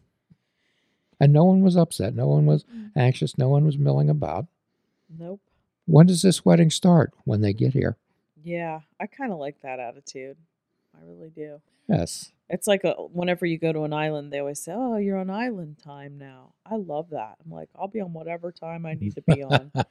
And 1.20 1.34
no 1.34 1.46
one 1.46 1.62
was 1.64 1.76
upset. 1.76 2.14
No 2.14 2.28
one 2.28 2.46
was 2.46 2.64
Mm. 2.66 2.92
anxious. 2.96 3.38
No 3.38 3.50
one 3.50 3.66
was 3.66 3.78
milling 3.78 4.10
about. 4.10 4.46
Nope. 5.10 5.42
When 5.86 6.06
does 6.06 6.22
this 6.22 6.46
wedding 6.46 6.70
start? 6.70 7.14
When 7.24 7.42
they 7.42 7.54
get 7.54 7.74
here. 7.74 7.98
Yeah, 8.44 8.82
I 9.00 9.08
kind 9.08 9.32
of 9.32 9.40
like 9.40 9.62
that 9.62 9.80
attitude. 9.80 10.38
I 10.96 11.00
really 11.06 11.30
do. 11.30 11.62
Yes. 11.88 12.32
It's 12.50 12.68
like 12.68 12.84
a, 12.84 12.94
whenever 12.94 13.46
you 13.46 13.58
go 13.58 13.72
to 13.74 13.84
an 13.84 13.94
island, 13.94 14.32
they 14.32 14.40
always 14.40 14.60
say, 14.60 14.74
"Oh, 14.76 14.98
you're 14.98 15.18
on 15.18 15.30
island 15.30 15.80
time 15.80 16.18
now." 16.18 16.54
I 16.66 16.76
love 16.76 17.10
that. 17.12 17.38
I'm 17.44 17.52
like, 17.52 17.70
I'll 17.76 17.88
be 17.90 18.00
on 18.02 18.14
whatever 18.14 18.52
time 18.52 18.86
I 18.86 18.94
need 18.94 19.16
to 19.16 19.22
be 19.22 19.42
on. 19.44 19.72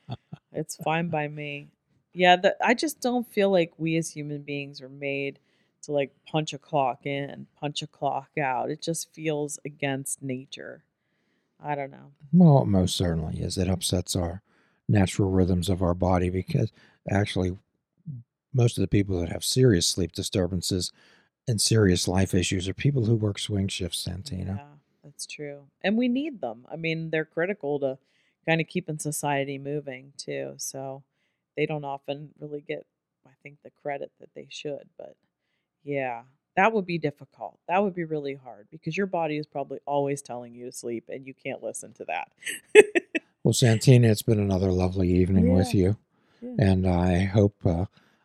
It's 0.53 0.77
fine 0.77 1.09
by 1.09 1.29
me. 1.29 1.69
Yeah, 2.15 2.37
the, 2.37 2.57
I 2.65 2.73
just 2.73 3.01
don't 3.01 3.27
feel 3.31 3.51
like 3.51 3.73
we 3.79 3.97
as 3.99 4.11
human 4.11 4.41
beings 4.43 4.81
are 4.81 4.89
made 4.89 5.39
to 5.83 5.93
like 5.93 6.13
punch 6.27 6.53
a 6.53 6.59
clock 6.59 7.07
in, 7.07 7.47
punch 7.59 7.83
a 7.83 7.87
clock 7.87 8.31
out. 8.39 8.71
It 8.71 8.83
just 8.83 9.13
feels 9.13 9.59
against 9.65 10.23
nature. 10.23 10.85
I 11.63 11.75
don't 11.75 11.91
know. 11.91 12.13
Well, 12.33 12.63
it 12.63 12.67
most 12.67 12.97
certainly 12.97 13.41
is. 13.41 13.57
It 13.57 13.69
upsets 13.69 14.15
our 14.15 14.43
natural 14.89 15.31
rhythms 15.31 15.69
of 15.69 15.83
our 15.83 15.95
body 15.95 16.31
because 16.31 16.71
actually, 17.11 17.57
most 18.53 18.79
of 18.79 18.83
the 18.83 18.89
people 18.89 19.21
that 19.21 19.31
have 19.31 19.45
serious 19.45 19.87
sleep 19.87 20.13
disturbances 20.13 20.93
and 21.49 21.61
serious 21.61 22.09
life 22.09 22.35
issues 22.35 22.69
are 22.69 22.75
people 22.75 23.05
who 23.05 23.15
work 23.15 23.39
swing 23.39 23.69
shifts, 23.69 23.99
Santina. 23.99 24.55
Yeah, 24.57 24.79
that's 25.05 25.27
true. 25.27 25.63
And 25.83 25.97
we 25.97 26.09
need 26.09 26.41
them. 26.41 26.67
I 26.71 26.77
mean, 26.77 27.11
they're 27.11 27.25
critical 27.25 27.79
to 27.81 27.99
kind 28.47 28.61
of 28.61 28.67
keeping 28.67 28.99
society 28.99 29.59
moving 29.59 30.13
too. 30.17 30.55
So 30.57 31.03
they 31.57 31.67
don't 31.67 31.85
often 31.85 32.31
really 32.41 32.61
get, 32.61 32.87
I 33.27 33.31
think, 33.43 33.59
the 33.63 33.71
credit 33.83 34.11
that 34.21 34.31
they 34.35 34.47
should. 34.51 34.89
But 34.97 35.17
yeah, 35.87 36.23
that 36.57 36.73
would 36.73 36.85
be 36.87 36.99
difficult. 36.99 37.59
That 37.69 37.83
would 37.83 37.95
be 37.95 38.05
really 38.05 38.35
hard 38.35 38.67
because 38.71 38.97
your 38.97 39.07
body 39.07 39.39
is 39.39 39.47
probably 39.47 39.79
always 39.87 40.21
telling 40.21 40.55
you 40.55 40.67
to 40.67 40.73
sleep 40.73 41.05
and 41.09 41.27
you 41.27 41.33
can't 41.35 41.63
listen 41.63 41.93
to 41.95 42.05
that. 42.07 42.29
Well, 43.45 43.53
Santina, 43.53 44.09
it's 44.09 44.23
been 44.23 44.41
another 44.41 44.73
lovely 44.73 45.09
evening 45.09 45.53
with 45.55 45.73
you. 45.73 45.97
Yeah. 46.43 46.55
And 46.59 46.85
I 46.85 47.27
hope, 47.27 47.55
uh, 47.65 47.85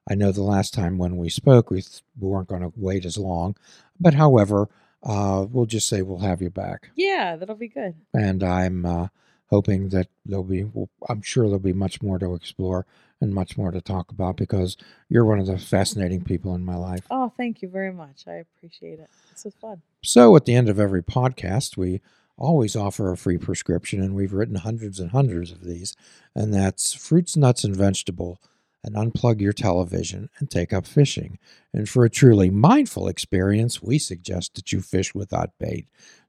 I 0.10 0.16
know 0.16 0.32
the 0.32 0.42
last 0.42 0.74
time 0.74 0.98
when 0.98 1.16
we 1.16 1.30
spoke, 1.30 1.70
we, 1.70 1.84
th- 1.84 2.02
we 2.20 2.28
weren't 2.28 2.48
going 2.48 2.64
to 2.64 2.74
wait 2.76 3.06
as 3.06 3.20
long. 3.20 3.56
But 4.00 4.16
however, 4.16 4.68
uh, 5.04 5.46
we'll 5.48 5.68
just 5.68 5.88
say 5.88 6.02
we'll 6.02 6.18
have 6.22 6.42
you 6.42 6.50
back. 6.50 6.90
yeah, 6.96 7.36
that'll 7.36 7.54
be 7.54 7.68
good. 7.68 7.94
And 8.16 8.42
I'm 8.44 8.84
uh, 8.84 9.08
hoping 9.52 9.90
that 9.90 10.08
there'll 10.26 10.44
be, 10.44 10.66
I'm 11.08 11.22
sure 11.22 11.46
there'll 11.46 11.60
be 11.60 11.74
much 11.74 12.02
more 12.02 12.18
to 12.18 12.34
explore 12.34 12.88
and 13.20 13.34
much 13.34 13.58
more 13.58 13.70
to 13.70 13.82
talk 13.82 14.12
about 14.12 14.38
because 14.38 14.78
you're 15.10 15.26
one 15.26 15.40
of 15.40 15.46
the 15.46 15.60
fascinating 15.60 16.24
people 16.24 16.56
in 16.56 16.64
my 16.64 16.76
life. 16.76 17.06
Oh, 17.12 17.32
thank 17.38 17.62
you 17.62 17.70
very 17.70 17.94
much. 17.94 18.24
I 18.28 18.36
appreciate 18.36 19.00
it. 19.00 19.10
This 19.32 19.46
was 19.46 19.54
fun. 19.56 19.82
So 20.04 20.36
at 20.36 20.46
the 20.46 20.56
end 20.56 20.70
of 20.70 20.80
every 20.80 21.04
podcast, 21.04 21.78
we 21.78 22.02
always 22.38 22.76
offer 22.76 23.12
a 23.12 23.18
free 23.18 23.38
prescription, 23.38 24.02
and 24.02 24.16
we've 24.16 24.34
written 24.34 24.56
hundreds 24.56 25.00
and 25.00 25.12
hundreds 25.12 25.52
of 25.52 25.64
these, 25.64 25.96
and 26.34 26.52
that's 26.54 26.94
fruits, 26.94 27.38
nuts, 27.38 27.64
and 27.64 27.76
vegetable. 27.76 28.40
And 28.84 28.96
unplug 28.96 29.40
your 29.42 29.54
television 29.54 30.32
and 30.40 30.50
take 30.50 30.74
up 30.74 30.88
fishing. 30.88 31.38
And 31.72 31.88
for 31.88 32.04
a 32.04 32.10
truly 32.10 32.50
mindful 32.50 33.08
experience, 33.08 33.84
we 33.84 34.00
suggest 34.00 34.56
that 34.56 34.72
you 34.72 34.82
fish 34.82 35.14
without 35.14 35.52
bait. 35.60 35.86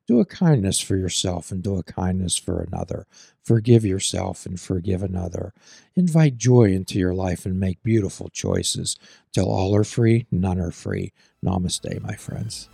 Do 0.08 0.18
a 0.18 0.24
kindness 0.24 0.80
for 0.80 0.96
yourself 0.96 1.52
and 1.52 1.62
do 1.62 1.76
a 1.76 1.84
kindness 1.84 2.36
for 2.36 2.60
another. 2.60 3.06
Forgive 3.44 3.84
yourself 3.84 4.44
and 4.46 4.60
forgive 4.60 5.00
another. 5.00 5.54
Invite 5.94 6.36
joy 6.36 6.72
into 6.72 6.98
your 6.98 7.14
life 7.14 7.46
and 7.46 7.60
make 7.60 7.82
beautiful 7.84 8.28
choices. 8.28 8.96
Till 9.32 9.48
all 9.48 9.76
are 9.76 9.84
free, 9.84 10.26
none 10.32 10.58
are 10.58 10.72
free. 10.72 11.12
Namaste, 11.44 12.00
my 12.02 12.16
friends. 12.16 12.68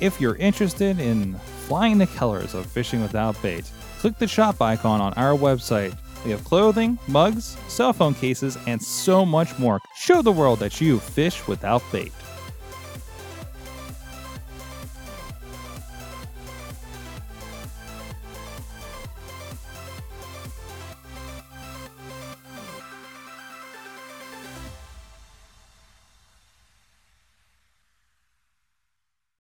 If 0.00 0.20
you're 0.20 0.36
interested 0.36 1.00
in 1.00 1.34
flying 1.66 1.98
the 1.98 2.06
colors 2.06 2.54
of 2.54 2.66
fishing 2.66 3.02
without 3.02 3.40
bait, 3.42 3.64
click 3.98 4.18
the 4.18 4.28
shop 4.28 4.60
icon 4.60 5.00
on 5.00 5.12
our 5.14 5.32
website. 5.32 5.96
We 6.24 6.30
have 6.30 6.44
clothing, 6.44 6.98
mugs, 7.06 7.56
cell 7.68 7.92
phone 7.92 8.14
cases, 8.14 8.56
and 8.66 8.82
so 8.82 9.26
much 9.26 9.58
more. 9.58 9.80
Show 9.94 10.22
the 10.22 10.32
world 10.32 10.58
that 10.60 10.80
you 10.80 10.98
fish 10.98 11.46
without 11.46 11.82
bait. 11.92 12.12